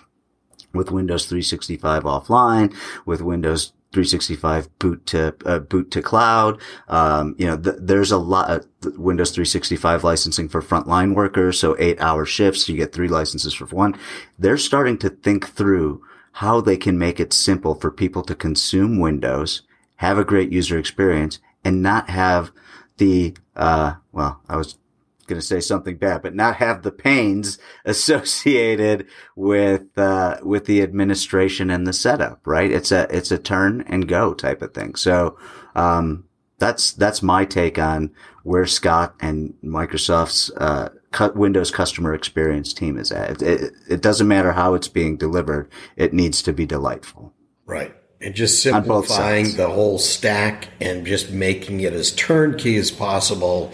with 0.73 0.91
Windows 0.91 1.27
365 1.27 2.03
offline, 2.03 2.75
with 3.07 3.21
Windows 3.21 3.73
365 3.95 4.79
boot 4.79 5.07
to 5.07 5.35
uh, 5.47 5.61
boot 5.61 5.91
to 5.93 6.03
cloud. 6.03 6.61
Um, 6.89 7.35
you 7.39 7.47
know, 7.47 7.57
th- 7.57 7.77
there's 7.81 8.13
a 8.13 8.19
lot 8.19 8.51
of 8.51 8.67
Windows 8.99 9.31
365 9.31 10.05
licensing 10.05 10.49
for 10.49 10.61
frontline 10.61 11.15
workers. 11.15 11.59
So 11.59 11.75
eight 11.79 12.01
hour 12.01 12.27
shifts. 12.27 12.69
You 12.69 12.77
get 12.77 12.93
three 12.93 13.09
licenses 13.09 13.55
for 13.55 13.67
one. 13.67 13.97
They're 14.39 14.59
starting 14.59 14.99
to 14.99 15.09
think 15.09 15.49
through 15.49 16.03
how 16.39 16.61
they 16.61 16.77
can 16.77 16.99
make 16.99 17.21
it 17.21 17.33
simple 17.33 17.77
for 17.77 17.91
people 17.91 18.23
to 18.23 18.35
consume 18.35 18.99
Windows, 18.99 19.63
have 19.97 20.19
a 20.19 20.25
great 20.25 20.51
user 20.51 20.77
experience 20.77 21.39
and 21.65 21.81
not 21.81 22.11
have 22.11 22.51
the, 22.97 23.37
uh, 23.55 23.95
well, 24.13 24.41
I 24.49 24.57
was 24.57 24.77
going 25.25 25.41
to 25.41 25.47
say 25.47 25.61
something 25.61 25.97
bad, 25.97 26.23
but 26.23 26.35
not 26.35 26.57
have 26.57 26.83
the 26.83 26.93
pains 26.93 27.59
associated 27.85 29.07
with, 29.37 29.97
uh, 29.99 30.39
with 30.43 30.67
the 30.67 30.83
administration 30.83 31.71
and 31.71 31.87
the 31.87 31.93
setup, 31.93 32.47
right? 32.47 32.71
It's 32.71 32.93
a, 32.93 33.07
it's 33.15 33.31
a 33.31 33.39
turn 33.39 33.83
and 33.87 34.09
go 34.09 34.35
type 34.35 34.63
of 34.63 34.75
thing. 34.75 34.95
So, 34.95 35.39
um, 35.75 36.25
that's, 36.59 36.93
that's 36.93 37.23
my 37.23 37.45
take 37.45 37.79
on 37.79 38.13
where 38.45 38.67
Scott 38.67 39.15
and 39.21 39.55
Microsoft's, 39.63 40.51
uh, 40.57 40.91
cut 41.15 41.37
Windows 41.37 41.71
customer 41.71 42.13
experience 42.13 42.75
team 42.75 42.99
is 42.99 43.13
at. 43.13 43.41
It, 43.41 43.43
it, 43.43 43.73
it 43.89 44.03
doesn't 44.03 44.27
matter 44.27 44.53
how 44.53 44.75
it's 44.75 44.89
being 44.89 45.17
delivered. 45.17 45.71
It 45.97 46.13
needs 46.13 46.43
to 46.43 46.53
be 46.53 46.67
delightful. 46.67 47.33
Right. 47.67 47.95
And 48.21 48.35
just 48.35 48.63
simplifying 48.63 49.57
the 49.57 49.69
whole 49.69 49.99
stack 49.99 50.69
and 50.81 51.07
just 51.07 51.31
making 51.31 51.81
it 51.81 51.93
as 51.93 52.13
turnkey 52.13 52.77
as 52.77 52.91
possible. 52.91 53.73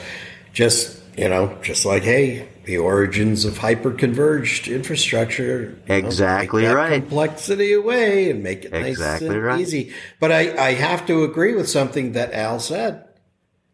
Just, 0.52 0.99
you 1.16 1.28
know, 1.28 1.58
just 1.62 1.84
like, 1.84 2.02
hey, 2.02 2.48
the 2.64 2.78
origins 2.78 3.44
of 3.44 3.58
hyper-converged 3.58 4.68
infrastructure. 4.68 5.78
Exactly 5.88 6.62
know, 6.62 6.74
right. 6.74 7.00
Complexity 7.00 7.72
away 7.72 8.30
and 8.30 8.42
make 8.42 8.64
it 8.64 8.72
exactly 8.72 9.28
nice 9.28 9.34
and 9.36 9.44
right. 9.44 9.60
easy. 9.60 9.92
But 10.18 10.32
I, 10.32 10.56
I 10.56 10.72
have 10.74 11.06
to 11.06 11.24
agree 11.24 11.54
with 11.54 11.68
something 11.68 12.12
that 12.12 12.32
Al 12.32 12.60
said. 12.60 13.04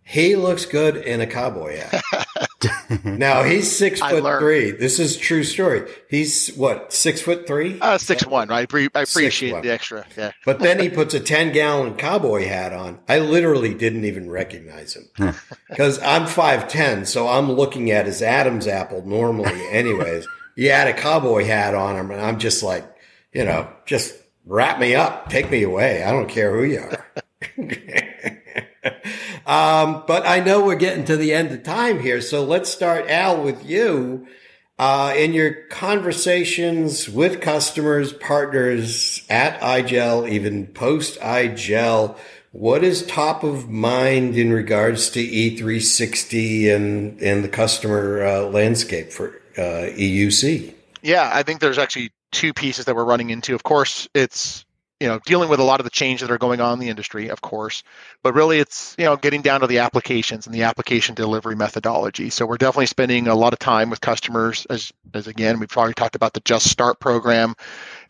He 0.02 0.36
looks 0.36 0.66
good 0.66 0.96
in 0.96 1.20
a 1.20 1.26
cowboy 1.26 1.78
hat. 1.78 2.04
now 3.04 3.42
he's 3.42 3.76
six 3.76 4.00
I 4.00 4.10
foot 4.10 4.22
learned. 4.22 4.40
three. 4.40 4.70
This 4.70 4.98
is 4.98 5.16
true 5.16 5.44
story. 5.44 5.90
He's 6.08 6.54
what 6.56 6.92
six 6.92 7.20
foot 7.20 7.46
three? 7.46 7.78
Uh, 7.80 7.98
six 7.98 8.26
one. 8.26 8.48
Right. 8.48 8.60
I, 8.62 8.66
pre- 8.66 8.88
I 8.94 9.02
appreciate 9.02 9.52
6'1". 9.52 9.62
the 9.62 9.70
extra. 9.70 10.06
Yeah. 10.16 10.32
But 10.46 10.60
then 10.60 10.78
he 10.80 10.88
puts 10.88 11.12
a 11.12 11.20
ten 11.20 11.52
gallon 11.52 11.96
cowboy 11.96 12.46
hat 12.46 12.72
on. 12.72 13.00
I 13.08 13.18
literally 13.18 13.74
didn't 13.74 14.04
even 14.04 14.30
recognize 14.30 14.96
him 14.96 15.34
because 15.68 15.98
I'm 16.02 16.26
five 16.26 16.68
ten, 16.68 17.04
so 17.04 17.28
I'm 17.28 17.52
looking 17.52 17.90
at 17.90 18.06
his 18.06 18.22
Adam's 18.22 18.66
apple 18.66 19.06
normally. 19.06 19.68
Anyways, 19.70 20.26
he 20.56 20.64
had 20.66 20.88
a 20.88 20.94
cowboy 20.94 21.44
hat 21.44 21.74
on 21.74 21.96
him, 21.96 22.10
and 22.10 22.20
I'm 22.20 22.38
just 22.38 22.62
like, 22.62 22.84
you 23.32 23.44
know, 23.44 23.68
just 23.84 24.14
wrap 24.46 24.78
me 24.78 24.94
up, 24.94 25.28
take 25.28 25.50
me 25.50 25.62
away. 25.62 26.02
I 26.02 26.10
don't 26.10 26.28
care 26.28 26.56
who 26.56 26.64
you 26.64 26.78
are. 26.80 27.06
um, 29.46 30.04
but 30.06 30.26
I 30.26 30.40
know 30.40 30.64
we're 30.64 30.76
getting 30.76 31.04
to 31.06 31.16
the 31.16 31.32
end 31.32 31.52
of 31.52 31.62
time 31.62 32.00
here, 32.00 32.20
so 32.20 32.44
let's 32.44 32.70
start, 32.70 33.08
Al, 33.08 33.42
with 33.42 33.64
you. 33.64 34.26
Uh, 34.78 35.14
in 35.16 35.32
your 35.32 35.54
conversations 35.70 37.08
with 37.08 37.40
customers, 37.40 38.12
partners 38.12 39.22
at 39.30 39.58
IGEL, 39.60 40.28
even 40.28 40.66
post 40.66 41.18
IGEL, 41.20 42.14
what 42.52 42.84
is 42.84 43.06
top 43.06 43.42
of 43.42 43.70
mind 43.70 44.36
in 44.36 44.52
regards 44.52 45.08
to 45.10 45.20
E360 45.20 46.74
and, 46.74 47.20
and 47.22 47.42
the 47.42 47.48
customer 47.48 48.22
uh, 48.22 48.40
landscape 48.42 49.12
for 49.12 49.40
uh, 49.56 49.88
EUC? 49.96 50.74
Yeah, 51.02 51.30
I 51.32 51.42
think 51.42 51.60
there's 51.60 51.78
actually 51.78 52.12
two 52.32 52.52
pieces 52.52 52.84
that 52.84 52.94
we're 52.94 53.04
running 53.04 53.30
into. 53.30 53.54
Of 53.54 53.62
course, 53.62 54.08
it's 54.14 54.65
you 55.00 55.08
know 55.08 55.18
dealing 55.26 55.48
with 55.48 55.60
a 55.60 55.64
lot 55.64 55.80
of 55.80 55.84
the 55.84 55.90
changes 55.90 56.26
that 56.26 56.34
are 56.34 56.38
going 56.38 56.60
on 56.60 56.74
in 56.74 56.78
the 56.78 56.88
industry, 56.88 57.28
of 57.28 57.40
course, 57.40 57.82
but 58.22 58.34
really 58.34 58.58
it's 58.58 58.94
you 58.98 59.04
know 59.04 59.16
getting 59.16 59.42
down 59.42 59.60
to 59.60 59.66
the 59.66 59.78
applications 59.78 60.46
and 60.46 60.54
the 60.54 60.62
application 60.62 61.14
delivery 61.14 61.54
methodology. 61.54 62.30
So 62.30 62.46
we're 62.46 62.56
definitely 62.56 62.86
spending 62.86 63.28
a 63.28 63.34
lot 63.34 63.52
of 63.52 63.58
time 63.58 63.90
with 63.90 64.00
customers 64.00 64.66
as 64.70 64.92
as 65.14 65.26
again 65.26 65.60
we've 65.60 65.76
already 65.76 65.94
talked 65.94 66.16
about 66.16 66.32
the 66.32 66.40
Just 66.40 66.70
Start 66.70 66.98
program 67.00 67.54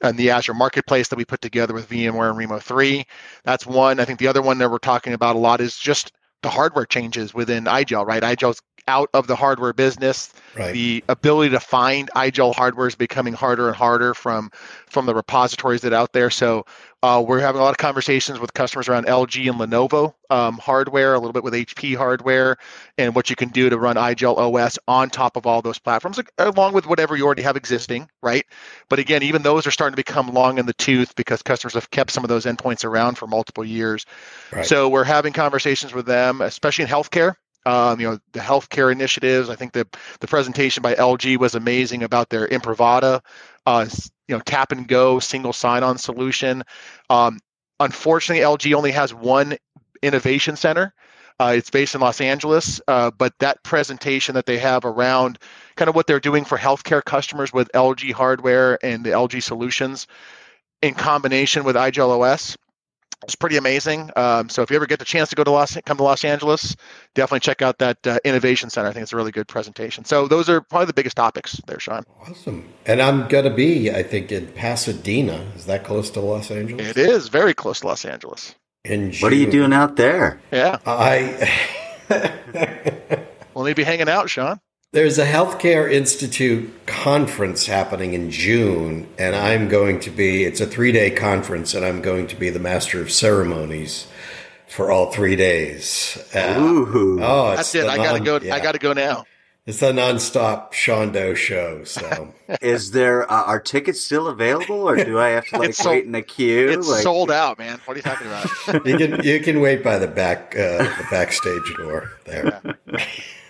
and 0.03 0.16
the 0.16 0.31
Azure 0.31 0.55
Marketplace 0.55 1.09
that 1.09 1.16
we 1.16 1.25
put 1.25 1.40
together 1.40 1.75
with 1.75 1.88
VMware 1.88 2.31
and 2.31 2.51
Rimo 2.51 2.61
3. 2.61 3.05
That's 3.44 3.66
one. 3.66 3.99
I 4.01 4.05
think 4.05 4.18
the 4.18 4.29
other 4.29 4.42
one 4.42 4.59
that 4.59 4.70
we're 4.70 4.79
talking 4.79 5.12
about 5.12 5.37
a 5.37 5.40
lot 5.40 5.61
is 5.61 5.77
just 5.77 6.12
the 6.42 6.51
hardware 6.51 6.87
changes 6.87 7.35
within 7.35 7.64
IGEL, 7.64 8.07
right? 8.07 8.22
IGEL's 8.22 8.61
out 8.88 9.11
of 9.14 9.27
the 9.27 9.37
hardware 9.37 9.72
business. 9.72 10.33
Right. 10.57 10.72
The 10.72 11.05
ability 11.09 11.51
to 11.51 11.61
find 11.61 12.11
IGEL 12.14 12.55
hardware 12.55 12.88
is 12.88 12.94
becoming 12.94 13.35
harder 13.35 13.68
and 13.68 13.77
harder 13.77 14.14
from 14.14 14.51
from 14.88 15.07
the 15.07 15.14
repositories 15.14 15.83
that 15.83 15.92
are 15.92 15.96
out 15.96 16.12
there. 16.12 16.31
So 16.31 16.64
uh, 17.03 17.22
we're 17.27 17.40
having 17.40 17.61
a 17.61 17.64
lot 17.64 17.70
of 17.70 17.77
conversations 17.77 18.40
with 18.40 18.55
customers 18.55 18.88
around 18.88 19.07
LG 19.07 19.49
and 19.49 19.61
Lenovo 19.61 20.14
um, 20.31 20.59
hardware, 20.59 21.14
a 21.14 21.18
little 21.18 21.33
bit 21.33 21.44
with 21.44 21.55
HP 21.55 21.96
hardware, 21.96 22.57
and 22.99 23.14
what 23.14 23.31
you 23.31 23.37
can 23.37 23.51
do 23.51 23.68
to 23.68 23.79
run 23.79 23.96
IGEL 23.96 24.37
OS 24.37 24.79
on 24.88 25.11
top 25.11 25.37
of 25.37 25.46
all 25.46 25.62
those 25.62 25.79
platforms, 25.79 26.18
along 26.38 26.72
with 26.72 26.87
whatever 26.87 27.16
you 27.16 27.25
already 27.25 27.42
have 27.42 27.57
existing, 27.57 28.09
right? 28.22 28.44
But 28.88 28.99
again, 28.99 29.22
even 29.22 29.42
those 29.42 29.66
are 29.66 29.70
starting 29.70 29.92
to 29.92 30.03
become 30.03 30.33
long 30.33 30.59
in 30.59 30.66
the 30.66 30.75
tooth 30.75 31.14
because 31.14 31.42
customers 31.42 31.75
have 31.75 31.90
kept 31.90 32.11
some 32.11 32.25
of 32.25 32.29
those 32.29 32.46
endpoints 32.46 32.85
around 32.85 33.18
for 33.18 33.27
multiple 33.27 33.64
years. 33.64 34.07
Right. 34.51 34.64
So 34.64 34.88
we're 34.88 35.05
having 35.05 35.33
conversations 35.33 35.92
with 35.92 36.07
them, 36.07 36.40
especially 36.40 36.85
in 36.85 36.90
healthcare. 36.90 37.37
Um, 37.66 38.00
you 38.00 38.09
know 38.09 38.18
the 38.33 38.40
healthcare 38.40 38.92
initiatives. 38.92 39.50
I 39.50 39.57
think 39.57 39.72
the 39.72 39.87
the 40.20 40.26
presentation 40.26 40.83
by 40.83 40.94
LG 40.94 41.38
was 41.38 41.55
amazing 41.55 42.02
about 42.05 42.31
their 42.31 42.46
Imprivata, 42.48 43.20
uh, 43.66 43.87
you 44.29 44.37
know 44.37 44.40
tap 44.40 44.72
and 44.72 44.87
go 44.87 45.18
single 45.18 45.52
sign-on 45.52 45.98
solution. 45.98 46.62
Um, 47.11 47.40
unfortunately, 47.81 48.44
LG 48.44 48.72
only 48.74 48.92
has 48.92 49.12
one 49.12 49.57
innovation 50.02 50.57
center. 50.57 50.94
Uh, 51.38 51.52
it's 51.55 51.68
based 51.68 51.94
in 51.94 52.00
Los 52.00 52.20
Angeles, 52.20 52.81
uh, 52.88 53.11
but 53.11 53.35
that 53.40 53.62
presentation 53.62 54.35
that 54.37 54.46
they 54.46 54.57
have 54.57 54.87
around 54.87 55.38
kind 55.74 55.88
of 55.88 55.94
what 55.94 56.07
they're 56.07 56.20
doing 56.20 56.44
for 56.46 56.57
healthcare 56.57 57.05
customers 57.05 57.52
with 57.52 57.70
LG 57.74 58.12
hardware 58.12 58.79
and 58.83 59.05
the 59.05 59.11
LG 59.11 59.42
solutions 59.42 60.07
in 60.81 60.94
combination 60.94 61.64
with 61.64 61.76
IGEL 61.76 62.22
OS 62.22 62.57
it's 63.22 63.35
pretty 63.35 63.57
amazing. 63.57 64.11
Um, 64.16 64.48
so 64.48 64.62
if 64.62 64.70
you 64.70 64.76
ever 64.76 64.87
get 64.87 64.98
the 64.98 65.05
chance 65.05 65.31
to 65.31 65.37
go 65.37 65.44
to 65.44 65.50
Los, 65.50 65.76
come 65.85 65.96
to 65.96 66.02
Los 66.02 66.24
Angeles, 66.24 66.76
definitely 67.14 67.40
check 67.40 67.62
out 67.62 67.79
that 67.79 68.07
uh, 68.07 68.18
innovation 68.24 68.70
center. 68.70 68.88
I 68.88 68.92
think 68.92 69.02
it's 69.05 69.12
a 69.12 69.16
really 69.16 69.33
good 69.33 69.48
presentation. 69.48 70.05
So 70.05 70.29
those 70.29 70.48
are 70.48 70.61
probably 70.61 70.87
the 70.87 70.92
biggest 70.92 71.16
topics 71.16 71.61
there, 71.66 71.81
Sean. 71.81 72.05
Awesome. 72.29 72.68
And 72.85 73.00
I'm 73.00 73.29
gonna 73.29 73.55
be, 73.55 73.90
I 73.90 74.02
think, 74.02 74.33
in 74.33 74.46
Pasadena. 74.48 75.44
Is 75.57 75.66
that 75.66 75.85
close 75.85 76.11
to 76.11 76.20
Los 76.20 76.50
Angeles? 76.50 76.90
It 76.90 76.96
is 76.98 77.29
very 77.29 77.55
close 77.55 77.81
to 77.81 77.87
Los 77.87 78.05
Angeles. 78.05 78.55
In 78.85 79.12
What 79.14 79.33
are 79.33 79.37
you 79.37 79.50
doing 79.50 79.72
out 79.72 79.96
there? 79.96 80.40
Yeah, 80.52 80.79
I. 80.87 81.50
we'll 83.55 83.64
need 83.64 83.72
to 83.72 83.74
be 83.74 83.83
hanging 83.85 84.09
out, 84.09 84.31
Sean. 84.31 84.61
There's 84.92 85.18
a 85.18 85.27
Healthcare 85.27 85.92
Institute 85.92 86.87
conference 86.87 87.66
happening 87.66 88.14
in 88.14 88.31
June, 88.31 89.09
and 89.18 89.35
I'm 89.35 89.68
going 89.68 90.01
to 90.01 90.11
be, 90.11 90.44
it's 90.44 90.61
a 90.61 90.66
three 90.66 90.92
day 90.92 91.11
conference, 91.11 91.75
and 91.75 91.85
I'm 91.85 92.01
going 92.01 92.29
to 92.29 92.37
be 92.37 92.51
the 92.51 92.61
master 92.61 93.01
of 93.03 93.11
ceremonies 93.11 94.07
for 94.68 94.90
all 94.90 95.11
three 95.11 95.37
days. 95.37 96.16
Uh, 96.35 96.55
Ooh. 96.59 97.18
oh, 97.20 97.49
it's 97.51 97.72
That's 97.72 97.75
it. 97.75 97.81
the 97.83 97.88
I 97.90 97.96
gotta 97.96 98.18
non- 98.18 98.25
go. 98.25 98.38
yeah. 98.40 98.55
I 98.55 98.61
gotta 98.61 98.79
go 98.79 98.92
now. 98.92 99.25
It's 99.66 99.81
the 99.81 99.90
nonstop 99.90 100.72
Sean 100.72 101.11
Doe 101.11 101.35
show. 101.35 101.83
So 101.83 102.33
Is 102.62 102.92
there 102.92 103.31
uh, 103.31 103.42
are 103.42 103.59
tickets 103.59 104.01
still 104.01 104.29
available, 104.29 104.88
or 104.88 104.94
do 104.96 105.18
I 105.18 105.31
have 105.31 105.44
to 105.49 105.59
like 105.59 105.75
sold- 105.75 105.96
wait 105.96 106.05
in 106.05 106.14
a 106.14 106.22
queue? 106.22 106.68
It's 106.70 106.88
like, 106.88 107.03
sold 107.03 107.33
out, 107.33 107.59
man. 107.59 107.81
What 107.85 107.94
are 107.94 107.99
you 107.99 108.03
talking 108.03 108.29
about? 108.29 108.87
you 108.87 108.96
can 108.96 109.25
you 109.25 109.40
can 109.40 109.61
wait 109.61 109.83
by 109.83 109.99
the 109.99 110.07
back 110.07 110.55
uh, 110.57 110.79
the 110.85 111.07
backstage 111.11 111.75
door 111.77 112.12
there. 112.25 112.61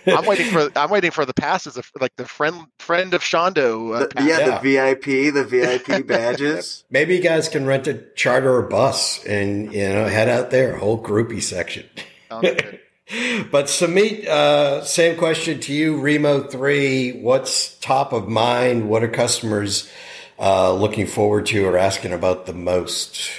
I'm 0.07 0.25
waiting 0.25 0.49
for. 0.51 0.69
I'm 0.75 0.89
waiting 0.89 1.11
for 1.11 1.25
the 1.25 1.33
passes 1.33 1.77
of 1.77 1.89
like 1.99 2.15
the 2.15 2.25
friend 2.25 2.67
friend 2.79 3.13
of 3.13 3.21
Shondo. 3.21 3.95
Uh, 3.95 4.07
the- 4.15 4.23
yeah, 4.23 4.39
Yeah. 4.39 4.59
the 4.59 4.59
VIP, 4.59 5.33
the 5.33 5.43
VIP 5.43 6.01
badges. 6.07 6.83
Maybe 6.89 7.15
you 7.15 7.21
guys 7.21 7.49
can 7.49 7.65
rent 7.65 7.87
a 7.87 7.95
charter 8.15 8.53
or 8.55 8.61
bus 8.63 9.23
and 9.25 9.73
you 9.73 9.87
know 9.89 10.05
head 10.07 10.29
out 10.29 10.49
there, 10.51 10.75
whole 10.77 11.01
groupie 11.01 11.41
section. 11.43 11.85
But 13.51 13.69
Samit, 13.69 14.27
uh, 14.27 14.83
same 14.83 15.17
question 15.17 15.61
to 15.61 15.73
you. 15.73 15.95
Rimo 15.97 16.51
three, 16.51 17.21
what's 17.21 17.77
top 17.79 18.11
of 18.11 18.27
mind? 18.27 18.89
What 18.89 19.01
are 19.01 19.07
customers 19.07 19.89
uh, 20.37 20.73
looking 20.73 21.07
forward 21.07 21.45
to 21.47 21.65
or 21.65 21.77
asking 21.77 22.11
about 22.11 22.47
the 22.47 22.53
most? 22.53 23.29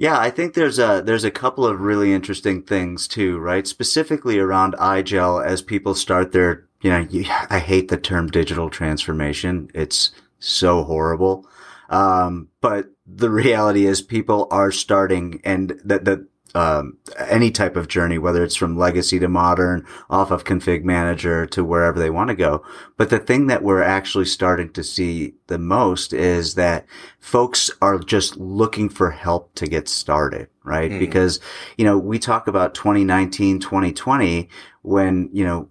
Yeah, 0.00 0.16
I 0.16 0.30
think 0.30 0.54
there's 0.54 0.78
a 0.78 1.02
there's 1.04 1.24
a 1.24 1.30
couple 1.30 1.66
of 1.66 1.80
really 1.80 2.12
interesting 2.12 2.62
things 2.62 3.08
too, 3.08 3.36
right? 3.38 3.66
Specifically 3.66 4.38
around 4.38 4.74
IGEL 4.74 5.44
as 5.44 5.60
people 5.60 5.96
start 5.96 6.30
their, 6.30 6.68
you 6.80 6.90
know, 6.90 7.00
you, 7.10 7.24
I 7.50 7.58
hate 7.58 7.88
the 7.88 7.96
term 7.98 8.28
digital 8.28 8.70
transformation. 8.70 9.72
It's 9.74 10.12
so 10.38 10.84
horrible. 10.84 11.44
Um, 11.90 12.46
but 12.60 12.90
the 13.06 13.28
reality 13.44 13.86
is 13.86 14.00
people 14.00 14.46
are 14.52 14.70
starting 14.70 15.40
and 15.42 15.80
that 15.84 16.04
that 16.04 16.28
um, 16.54 16.96
any 17.18 17.50
type 17.50 17.76
of 17.76 17.88
journey, 17.88 18.18
whether 18.18 18.42
it's 18.42 18.56
from 18.56 18.76
legacy 18.76 19.18
to 19.18 19.28
modern, 19.28 19.86
off 20.08 20.30
of 20.30 20.44
config 20.44 20.84
manager 20.84 21.46
to 21.46 21.64
wherever 21.64 21.98
they 21.98 22.10
want 22.10 22.28
to 22.28 22.36
go. 22.36 22.62
But 22.96 23.10
the 23.10 23.18
thing 23.18 23.46
that 23.48 23.62
we're 23.62 23.82
actually 23.82 24.24
starting 24.24 24.72
to 24.72 24.82
see 24.82 25.34
the 25.46 25.58
most 25.58 26.12
is 26.12 26.54
that 26.54 26.86
folks 27.20 27.70
are 27.82 27.98
just 27.98 28.36
looking 28.36 28.88
for 28.88 29.10
help 29.10 29.54
to 29.56 29.66
get 29.66 29.88
started, 29.88 30.48
right? 30.64 30.90
Mhm. 30.90 30.98
Because, 30.98 31.40
you 31.76 31.84
know, 31.84 31.98
we 31.98 32.18
talk 32.18 32.48
about 32.48 32.74
2019, 32.74 33.58
2020 33.58 34.48
when, 34.82 35.28
you 35.32 35.44
know, 35.44 35.68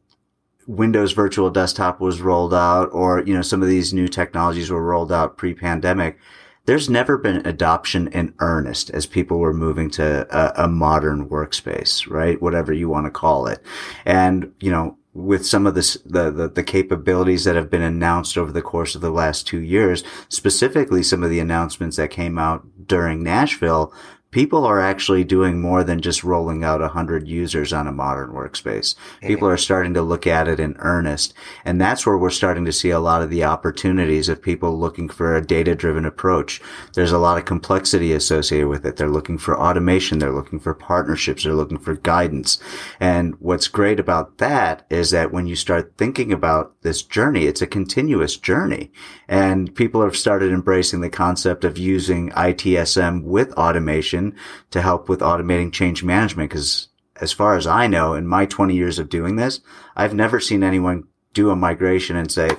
Windows 0.68 1.14
Virtual 1.14 1.50
Desktop 1.50 2.02
was 2.02 2.22
rolled 2.22 2.54
out 2.54 2.90
or, 2.92 3.24
you 3.26 3.34
know, 3.34 3.42
some 3.42 3.62
of 3.62 3.70
these 3.70 3.94
new 3.94 4.08
technologies 4.08 4.70
were 4.70 4.84
rolled 4.84 5.12
out 5.12 5.38
pre-pandemic. 5.38 6.18
There's 6.68 6.90
never 6.90 7.18
been 7.18 7.48
adoption 7.48 8.08
in 8.10 8.36
earnest 8.40 8.92
as 8.92 9.06
people 9.06 9.40
were 9.40 9.54
moving 9.54 9.90
to 9.92 10.28
a, 10.30 10.66
a 10.66 10.68
modern 10.68 11.28
workspace, 11.30 12.10
right? 12.10 12.42
Whatever 12.42 12.74
you 12.74 12.90
want 12.90 13.06
to 13.06 13.12
call 13.12 13.48
it. 13.48 13.64
And, 14.06 14.54
you 14.60 14.70
know, 14.70 14.98
with 15.14 15.48
some 15.48 15.66
of 15.66 15.74
this, 15.74 15.96
the, 16.06 16.30
the, 16.30 16.48
the 16.48 16.64
capabilities 16.64 17.46
that 17.46 17.56
have 17.56 17.72
been 17.72 17.82
announced 17.82 18.38
over 18.38 18.52
the 18.52 18.62
course 18.62 18.94
of 18.94 19.02
the 19.02 19.10
last 19.10 19.48
two 19.48 19.62
years, 19.62 20.04
specifically 20.30 21.02
some 21.02 21.24
of 21.24 21.32
the 21.32 21.40
announcements 21.40 21.98
that 21.98 22.12
came 22.12 22.38
out 22.38 22.68
during 22.86 23.24
Nashville, 23.24 23.92
people 24.38 24.66
are 24.68 24.80
actually 24.80 25.24
doing 25.24 25.60
more 25.60 25.84
than 25.84 26.00
just 26.00 26.24
rolling 26.24 26.64
out 26.64 26.80
100 26.80 27.28
users 27.28 27.74
on 27.74 27.88
a 27.88 27.92
modern 27.92 28.30
workspace. 28.30 28.94
Mm-hmm. 28.94 29.28
People 29.30 29.48
are 29.48 29.58
starting 29.58 29.96
to 29.96 30.04
look 30.04 30.28
at 30.28 30.48
it 30.48 30.60
in 30.60 30.76
earnest. 30.78 31.34
And 31.66 31.82
that's 31.82 32.06
where 32.06 32.20
we're 32.20 32.30
starting 32.30 32.64
to 32.66 32.72
see 32.72 32.92
a 32.92 33.00
lot 33.00 33.24
of 33.24 33.32
the 33.32 33.44
opportunities 33.44 34.30
of 34.30 34.40
people 34.40 34.78
looking 34.78 35.10
for 35.10 35.36
a 35.36 35.44
data 35.44 35.74
driven 35.74 36.06
approach. 36.06 36.62
There's 36.94 37.12
a 37.12 37.18
lot 37.18 37.40
of 37.40 37.46
complexity 37.46 38.14
associated 38.14 38.68
with 38.68 38.86
it. 38.86 38.98
They're 38.98 39.10
looking 39.10 39.40
for 39.40 39.60
automation. 39.60 40.20
They're 40.20 40.32
looking 40.32 40.60
for 40.60 40.76
partnerships. 40.76 41.44
They're 41.44 41.56
looking 41.56 41.80
for 41.80 41.96
guidance. 41.96 42.60
And 43.00 43.34
what's 43.40 43.68
great 43.68 44.00
about 44.00 44.38
that 44.38 44.86
is 44.92 45.10
that 45.10 45.32
when 45.32 45.48
you 45.48 45.56
start 45.56 45.94
thinking 45.98 46.32
about 46.32 46.80
this 46.84 47.02
journey, 47.02 47.46
it's 47.46 47.64
a 47.64 47.66
continuous 47.66 48.38
journey. 48.38 48.92
And 49.28 49.74
people 49.74 50.04
have 50.04 50.16
started 50.16 50.52
embracing 50.52 51.02
the 51.02 51.10
concept 51.10 51.64
of 51.64 51.80
using 51.80 52.30
ITSM 52.30 53.24
with 53.24 53.52
automation 53.54 54.27
to 54.72 54.82
help 54.82 55.10
with 55.10 55.20
automating 55.20 55.72
change 55.72 56.04
management. 56.04 56.52
Cause 56.52 56.90
as 57.20 57.32
far 57.32 57.56
as 57.56 57.68
I 57.68 57.88
know, 57.88 58.14
in 58.14 58.28
my 58.28 58.46
20 58.46 58.76
years 58.76 59.00
of 59.00 59.10
doing 59.10 59.36
this, 59.36 59.60
I've 59.96 60.14
never 60.14 60.40
seen 60.40 60.64
anyone 60.64 61.08
do 61.34 61.50
a 61.50 61.56
migration 61.56 62.16
and 62.16 62.32
say, 62.32 62.50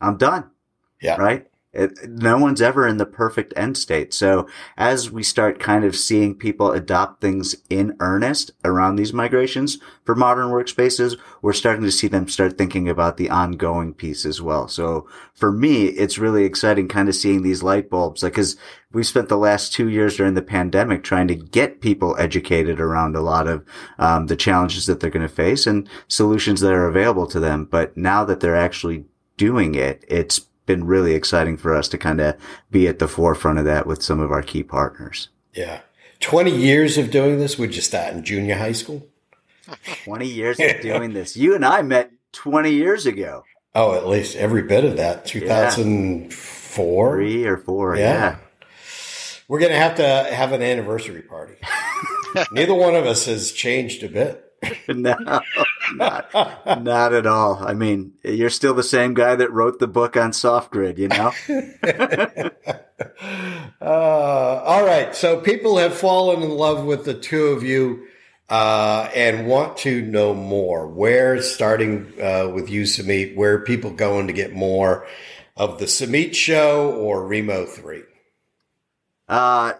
I'm 0.00 0.16
done. 0.16 0.50
Yeah. 1.00 1.16
Right. 1.16 1.46
It, 1.74 1.98
no 2.08 2.38
one's 2.38 2.62
ever 2.62 2.86
in 2.86 2.98
the 2.98 3.06
perfect 3.06 3.52
end 3.56 3.76
state. 3.76 4.14
So 4.14 4.48
as 4.76 5.10
we 5.10 5.22
start 5.22 5.58
kind 5.58 5.84
of 5.84 5.96
seeing 5.96 6.34
people 6.34 6.72
adopt 6.72 7.20
things 7.20 7.56
in 7.68 7.96
earnest 8.00 8.52
around 8.64 8.96
these 8.96 9.12
migrations 9.12 9.78
for 10.04 10.14
modern 10.14 10.48
workspaces, 10.48 11.18
we're 11.42 11.52
starting 11.52 11.84
to 11.84 11.90
see 11.90 12.08
them 12.08 12.28
start 12.28 12.56
thinking 12.56 12.88
about 12.88 13.16
the 13.16 13.30
ongoing 13.30 13.94
piece 13.94 14.24
as 14.24 14.40
well. 14.40 14.68
So 14.68 15.08
for 15.34 15.50
me, 15.50 15.86
it's 15.86 16.18
really 16.18 16.44
exciting 16.44 16.88
kind 16.88 17.08
of 17.08 17.14
seeing 17.14 17.42
these 17.42 17.62
light 17.62 17.90
bulbs, 17.90 18.22
like, 18.22 18.34
cause 18.34 18.56
we 18.92 19.02
spent 19.02 19.28
the 19.28 19.36
last 19.36 19.72
two 19.72 19.88
years 19.88 20.16
during 20.16 20.34
the 20.34 20.42
pandemic 20.42 21.02
trying 21.02 21.26
to 21.28 21.34
get 21.34 21.80
people 21.80 22.16
educated 22.16 22.80
around 22.80 23.16
a 23.16 23.20
lot 23.20 23.48
of 23.48 23.64
um, 23.98 24.28
the 24.28 24.36
challenges 24.36 24.86
that 24.86 25.00
they're 25.00 25.10
going 25.10 25.26
to 25.26 25.34
face 25.34 25.66
and 25.66 25.88
solutions 26.06 26.60
that 26.60 26.72
are 26.72 26.86
available 26.86 27.26
to 27.26 27.40
them. 27.40 27.64
But 27.64 27.96
now 27.96 28.24
that 28.24 28.38
they're 28.38 28.56
actually 28.56 29.04
doing 29.36 29.74
it, 29.74 30.04
it's 30.06 30.46
been 30.66 30.84
really 30.86 31.14
exciting 31.14 31.56
for 31.56 31.74
us 31.74 31.88
to 31.88 31.98
kind 31.98 32.20
of 32.20 32.36
be 32.70 32.88
at 32.88 32.98
the 32.98 33.08
forefront 33.08 33.58
of 33.58 33.64
that 33.64 33.86
with 33.86 34.02
some 34.02 34.20
of 34.20 34.30
our 34.30 34.42
key 34.42 34.62
partners. 34.62 35.28
Yeah. 35.52 35.80
20 36.20 36.50
years 36.50 36.96
of 36.98 37.10
doing 37.10 37.38
this. 37.38 37.58
Would 37.58 37.76
you 37.76 37.82
start 37.82 38.14
in 38.14 38.24
junior 38.24 38.56
high 38.56 38.72
school? 38.72 39.06
20 40.04 40.26
years 40.26 40.58
of 40.60 40.80
doing 40.80 41.12
this. 41.12 41.36
You 41.36 41.54
and 41.54 41.64
I 41.64 41.82
met 41.82 42.12
20 42.32 42.70
years 42.70 43.06
ago. 43.06 43.44
Oh, 43.74 43.94
at 43.94 44.06
least 44.06 44.36
every 44.36 44.62
bit 44.62 44.84
of 44.84 44.96
that. 44.96 45.26
2004? 45.26 47.16
Three 47.16 47.44
or 47.44 47.56
four. 47.56 47.96
Yeah. 47.96 48.02
yeah. 48.02 48.36
We're 49.48 49.58
going 49.58 49.72
to 49.72 49.78
have 49.78 49.96
to 49.96 50.34
have 50.34 50.52
an 50.52 50.62
anniversary 50.62 51.22
party. 51.22 51.56
Neither 52.52 52.74
one 52.74 52.94
of 52.94 53.04
us 53.04 53.26
has 53.26 53.52
changed 53.52 54.02
a 54.02 54.08
bit. 54.08 54.40
no, 54.88 55.14
not, 55.94 56.82
not 56.82 57.12
at 57.12 57.26
all. 57.26 57.62
I 57.64 57.74
mean, 57.74 58.14
you're 58.22 58.50
still 58.50 58.74
the 58.74 58.82
same 58.82 59.14
guy 59.14 59.36
that 59.36 59.52
wrote 59.52 59.78
the 59.78 59.86
book 59.86 60.16
on 60.16 60.32
SoftGrid, 60.32 60.98
you 60.98 61.08
know? 61.08 61.32
uh, 63.80 63.84
all 63.84 64.84
right. 64.84 65.14
So 65.14 65.40
people 65.40 65.78
have 65.78 65.94
fallen 65.94 66.42
in 66.42 66.50
love 66.50 66.84
with 66.84 67.04
the 67.04 67.14
two 67.14 67.46
of 67.46 67.62
you 67.62 68.06
uh, 68.48 69.10
and 69.14 69.46
want 69.46 69.76
to 69.78 70.02
know 70.02 70.34
more. 70.34 70.86
Where, 70.86 71.40
starting 71.42 72.12
uh, 72.20 72.50
with 72.52 72.70
you, 72.70 72.86
Samit, 72.86 73.36
where 73.36 73.54
are 73.54 73.60
people 73.60 73.90
going 73.90 74.26
to 74.26 74.32
get 74.32 74.52
more 74.52 75.06
of 75.56 75.78
the 75.78 75.86
Samit 75.86 76.34
show 76.34 76.92
or 76.92 77.22
Rimo 77.22 77.68
3? 77.68 78.02
Uh, 79.28 79.74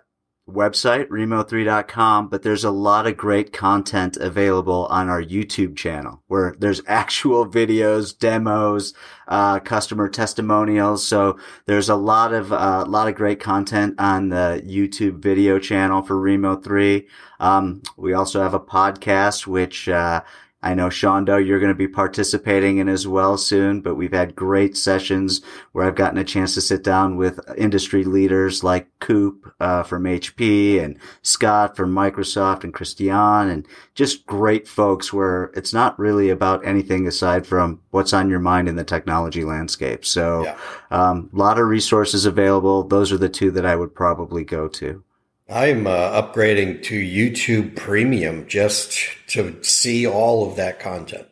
website, 0.49 1.09
rimo3.com, 1.09 2.29
but 2.29 2.43
there's 2.43 2.65
a 2.65 2.71
lot 2.71 3.07
of 3.07 3.17
great 3.17 3.53
content 3.53 4.17
available 4.19 4.87
on 4.91 5.09
our 5.09 5.23
YouTube 5.23 5.77
channel 5.77 6.23
where 6.27 6.55
there's 6.59 6.83
actual 6.87 7.47
videos, 7.47 8.17
demos, 8.19 8.93
uh, 9.29 9.59
customer 9.61 10.09
testimonials. 10.09 11.07
So 11.07 11.39
there's 11.67 11.89
a 11.89 11.97
lot 11.97 12.35
of, 12.35 12.53
a 12.53 12.63
uh, 12.63 12.85
lot 12.87 13.09
of 13.09 13.15
great 13.15 13.41
content 13.41 13.95
on 13.99 14.29
the 14.29 14.63
YouTube 14.67 15.19
video 15.21 15.59
channel 15.59 16.03
for 16.03 16.17
Rimo3. 16.17 17.07
Um, 17.41 17.83
we 17.97 18.13
also 18.13 18.43
have 18.43 18.55
a 18.55 18.61
podcast, 18.61 19.47
which, 19.47 19.89
uh, 19.89 20.23
I 20.65 20.73
know 20.73 20.89
Shondo, 20.89 21.45
you're 21.45 21.61
going 21.61 21.73
to 21.73 21.75
be 21.75 21.87
participating 21.87 22.79
in 22.79 22.89
as 22.89 23.07
well 23.07 23.37
soon, 23.37 23.83
but 23.83 23.97
we've 23.97 24.15
had 24.15 24.35
great 24.35 24.79
sessions 24.79 25.43
where 25.73 25.87
I've 25.87 25.95
gotten 25.95 26.17
a 26.17 26.25
chance 26.25 26.55
to 26.55 26.63
sit 26.63 26.83
down 26.83 27.19
with 27.19 27.39
industry 27.59 28.03
leaders 28.03 28.65
like 28.65 28.89
Coop 28.99 29.55
uh, 29.61 29.83
from 29.83 30.05
HP 30.05 30.83
and 30.83 30.99
Scott 31.21 31.77
from 31.77 31.95
Microsoft 31.95 32.65
and 32.65 32.73
Christian 32.73 33.05
and 33.51 33.69
just 33.95 34.25
great 34.25 34.67
folks 34.67 35.13
where 35.13 35.51
it's 35.55 35.75
not 35.75 35.99
really 35.99 36.31
about 36.31 36.67
anything 36.67 37.07
aside 37.07 37.47
from 37.47 37.83
what's 37.91 38.15
on 38.15 38.31
your 38.31 38.41
mind 38.41 38.67
in 38.67 38.77
the 38.77 38.85
technology 38.85 39.45
landscape. 39.45 40.07
So, 40.07 40.45
yeah. 40.45 40.59
um, 40.91 41.29
a 41.35 41.37
lot 41.37 41.59
of 41.59 41.67
resources 41.67 42.25
available. 42.25 42.85
Those 42.85 43.13
are 43.13 43.19
the 43.19 43.29
two 43.29 43.51
that 43.51 43.67
I 43.67 43.77
would 43.77 43.95
probably 43.95 44.45
go 44.45 44.69
to. 44.69 45.05
I'm 45.49 45.87
uh, 45.87 46.23
upgrading 46.23 46.85
to 46.85 46.99
YouTube 46.99 47.77
Premium 47.77 48.47
just 48.49 48.99
to 49.29 49.63
see 49.63 50.07
all 50.07 50.49
of 50.49 50.57
that 50.57 50.81
content. 50.81 51.27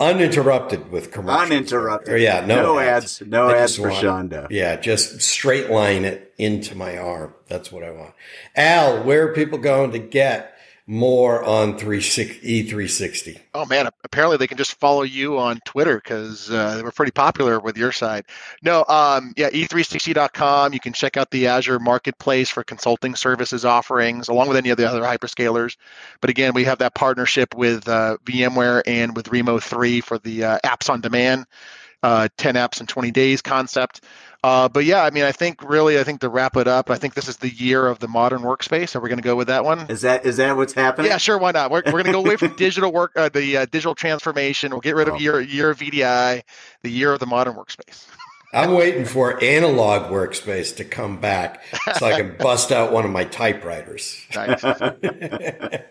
Uninterrupted 0.00 0.90
with 0.90 1.12
commercials. 1.12 1.50
Uninterrupted. 1.50 2.14
Or, 2.14 2.16
yeah, 2.16 2.44
no, 2.44 2.62
no 2.62 2.78
ads. 2.78 3.20
ads. 3.20 3.30
No 3.30 3.48
I 3.48 3.58
ads 3.58 3.76
for 3.76 3.90
want, 3.90 4.04
Shondo. 4.04 4.46
Yeah, 4.50 4.76
just 4.76 5.20
straight 5.20 5.70
line 5.70 6.04
it 6.04 6.34
into 6.38 6.74
my 6.74 6.96
arm. 6.96 7.34
That's 7.46 7.70
what 7.70 7.84
I 7.84 7.90
want. 7.90 8.14
Al, 8.56 9.04
where 9.04 9.28
are 9.28 9.34
people 9.34 9.58
going 9.58 9.92
to 9.92 9.98
get 9.98 10.52
more 10.86 11.44
on 11.44 11.74
E360. 11.78 13.40
Oh 13.54 13.64
man, 13.66 13.88
apparently 14.04 14.36
they 14.36 14.46
can 14.46 14.58
just 14.58 14.74
follow 14.74 15.02
you 15.02 15.38
on 15.38 15.60
Twitter 15.64 15.96
because 15.96 16.50
uh, 16.50 16.76
they 16.76 16.82
were 16.82 16.92
pretty 16.92 17.12
popular 17.12 17.60
with 17.60 17.76
your 17.76 17.92
side. 17.92 18.24
No, 18.62 18.84
um, 18.88 19.32
yeah, 19.36 19.50
E360.com. 19.50 20.72
You 20.72 20.80
can 20.80 20.92
check 20.92 21.16
out 21.16 21.30
the 21.30 21.46
Azure 21.46 21.78
Marketplace 21.78 22.50
for 22.50 22.64
consulting 22.64 23.14
services 23.14 23.64
offerings, 23.64 24.28
along 24.28 24.48
with 24.48 24.56
any 24.56 24.70
of 24.70 24.76
the 24.76 24.88
other 24.88 25.02
hyperscalers. 25.02 25.76
But 26.20 26.30
again, 26.30 26.52
we 26.54 26.64
have 26.64 26.78
that 26.78 26.94
partnership 26.94 27.54
with 27.54 27.88
uh, 27.88 28.18
VMware 28.24 28.82
and 28.86 29.14
with 29.14 29.26
Rimo 29.26 29.62
3 29.62 30.00
for 30.00 30.18
the 30.18 30.44
uh, 30.44 30.58
apps 30.64 30.90
on 30.90 31.00
demand, 31.00 31.46
uh, 32.02 32.28
10 32.36 32.56
apps 32.56 32.80
in 32.80 32.86
20 32.86 33.10
days 33.10 33.42
concept. 33.42 34.02
Uh, 34.44 34.68
but 34.68 34.84
yeah, 34.84 35.04
I 35.04 35.10
mean, 35.10 35.22
I 35.22 35.30
think 35.30 35.62
really, 35.62 36.00
I 36.00 36.04
think 36.04 36.20
to 36.22 36.28
wrap 36.28 36.56
it 36.56 36.66
up, 36.66 36.90
I 36.90 36.96
think 36.96 37.14
this 37.14 37.28
is 37.28 37.36
the 37.36 37.48
year 37.48 37.86
of 37.86 38.00
the 38.00 38.08
modern 38.08 38.40
workspace. 38.40 38.96
Are 38.96 39.00
we 39.00 39.08
going 39.08 39.18
to 39.18 39.22
go 39.22 39.36
with 39.36 39.46
that 39.46 39.64
one? 39.64 39.88
Is 39.88 40.00
that 40.00 40.26
is 40.26 40.36
that 40.38 40.56
what's 40.56 40.72
happening? 40.72 41.12
Yeah, 41.12 41.18
sure. 41.18 41.38
Why 41.38 41.52
not? 41.52 41.70
We're, 41.70 41.82
we're 41.86 41.92
going 41.92 42.06
to 42.06 42.12
go 42.12 42.24
away 42.24 42.36
from 42.36 42.56
digital 42.56 42.92
work, 42.92 43.12
uh, 43.14 43.28
the 43.28 43.58
uh, 43.58 43.66
digital 43.66 43.94
transformation. 43.94 44.72
We'll 44.72 44.80
get 44.80 44.96
rid 44.96 45.06
of 45.06 45.14
oh. 45.14 45.18
year 45.18 45.40
year 45.40 45.70
of 45.70 45.78
VDI, 45.78 46.42
the 46.82 46.90
year 46.90 47.12
of 47.12 47.20
the 47.20 47.26
modern 47.26 47.54
workspace. 47.54 48.06
I'm 48.54 48.74
waiting 48.74 49.06
for 49.06 49.42
analog 49.42 50.12
workspace 50.12 50.76
to 50.76 50.84
come 50.84 51.18
back 51.20 51.64
so 51.96 52.04
I 52.04 52.20
can 52.20 52.36
bust 52.38 52.70
out 52.70 52.92
one 52.92 53.06
of 53.06 53.10
my 53.10 53.24
typewriters. 53.24 54.22
Nice. 54.34 54.60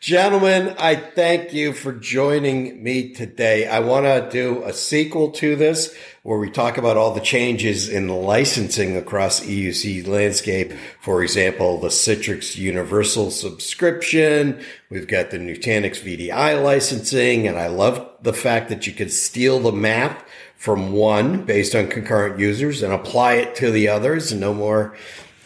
Gentlemen, 0.00 0.74
I 0.78 0.94
thank 0.96 1.52
you 1.52 1.74
for 1.74 1.92
joining 1.92 2.82
me 2.82 3.12
today. 3.12 3.66
I 3.66 3.80
want 3.80 4.06
to 4.06 4.26
do 4.32 4.64
a 4.64 4.72
sequel 4.72 5.32
to 5.32 5.54
this 5.54 5.94
where 6.22 6.38
we 6.38 6.50
talk 6.50 6.78
about 6.78 6.96
all 6.96 7.12
the 7.12 7.20
changes 7.20 7.90
in 7.90 8.08
licensing 8.08 8.96
across 8.96 9.40
EUC 9.40 10.06
landscape. 10.06 10.72
For 11.02 11.22
example, 11.22 11.78
the 11.78 11.88
Citrix 11.88 12.56
Universal 12.56 13.32
subscription. 13.32 14.64
We've 14.88 15.06
got 15.06 15.30
the 15.30 15.38
Nutanix 15.38 16.00
VDI 16.00 16.62
licensing. 16.64 17.46
And 17.46 17.58
I 17.58 17.66
love 17.66 18.10
the 18.22 18.32
fact 18.32 18.70
that 18.70 18.86
you 18.86 18.94
can 18.94 19.10
steal 19.10 19.60
the 19.60 19.72
math 19.72 20.24
from 20.60 20.92
one 20.92 21.42
based 21.46 21.74
on 21.74 21.88
concurrent 21.88 22.38
users 22.38 22.82
and 22.82 22.92
apply 22.92 23.32
it 23.32 23.54
to 23.54 23.70
the 23.70 23.88
others 23.88 24.30
and 24.30 24.42
no 24.42 24.52
more 24.52 24.94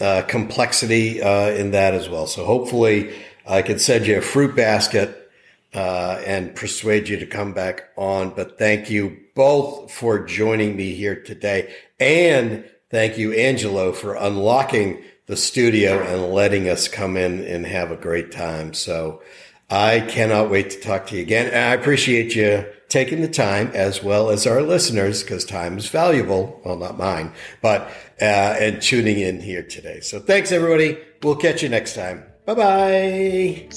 uh, 0.01 0.23
complexity 0.27 1.23
uh, 1.23 1.51
in 1.51 1.71
that 1.71 1.95
as 1.95 2.09
well. 2.09 2.27
So 2.27 2.45
hopefully 2.45 3.15
I 3.47 3.63
can 3.63 3.79
send 3.79 4.09
you 4.09 4.19
a 4.19 4.21
fruit 4.21 4.57
basket 4.57 5.31
uh, 5.73 6.21
and 6.27 6.53
persuade 6.57 7.09
you 7.09 7.17
to 7.21 7.27
come 7.27 7.53
back 7.53 7.91
on. 7.97 8.31
But 8.31 8.59
thank 8.59 8.91
you 8.91 9.17
both 9.37 9.93
for 9.93 10.19
joining 10.19 10.75
me 10.75 10.97
here 10.97 11.15
today. 11.15 11.73
And 12.01 12.69
thank 12.91 13.17
you, 13.17 13.35
Angelo, 13.35 13.93
for 13.93 14.17
unlocking 14.17 15.01
the 15.27 15.37
studio 15.37 16.03
and 16.03 16.35
letting 16.35 16.69
us 16.69 16.89
come 16.89 17.17
in 17.17 17.45
and 17.45 17.65
have 17.67 17.93
a 17.93 17.97
great 17.97 18.33
time. 18.33 18.75
So 18.75 19.23
I 19.71 20.01
cannot 20.01 20.51
wait 20.51 20.71
to 20.71 20.81
talk 20.81 21.07
to 21.07 21.15
you 21.15 21.23
again. 21.23 21.47
And 21.47 21.71
I 21.71 21.75
appreciate 21.75 22.35
you 22.35 22.67
taking 22.89 23.21
the 23.21 23.29
time 23.29 23.71
as 23.75 24.03
well 24.03 24.31
as 24.31 24.47
our 24.47 24.63
listeners 24.63 25.23
because 25.23 25.45
time 25.45 25.79
is 25.79 25.89
valuable. 25.89 26.61
Well, 26.65 26.77
not 26.77 26.99
mine, 26.99 27.33
but, 27.61 27.83
uh, 28.21 28.57
and 28.61 28.81
tuning 28.81 29.19
in 29.19 29.41
here 29.41 29.63
today. 29.63 30.01
So 30.01 30.21
thanks 30.21 30.53
everybody. 30.53 30.99
We'll 31.23 31.37
catch 31.37 31.63
you 31.63 31.69
next 31.69 31.95
time. 31.95 32.25
Bye 32.47 32.55
bye. 32.55 33.69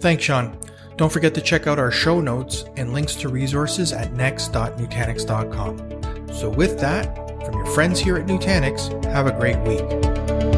Thanks, 0.00 0.24
Sean. 0.24 0.58
Don't 0.96 1.12
forget 1.12 1.34
to 1.34 1.40
check 1.40 1.66
out 1.66 1.78
our 1.78 1.92
show 1.92 2.20
notes 2.20 2.64
and 2.76 2.92
links 2.92 3.14
to 3.16 3.28
resources 3.28 3.92
at 3.92 4.12
next.nutanix.com. 4.14 6.34
So, 6.34 6.50
with 6.50 6.78
that, 6.80 7.16
from 7.44 7.54
your 7.54 7.66
friends 7.66 8.00
here 8.00 8.16
at 8.16 8.26
Nutanix, 8.26 9.04
have 9.04 9.26
a 9.26 9.32
great 9.32 9.58
week. 9.60 10.57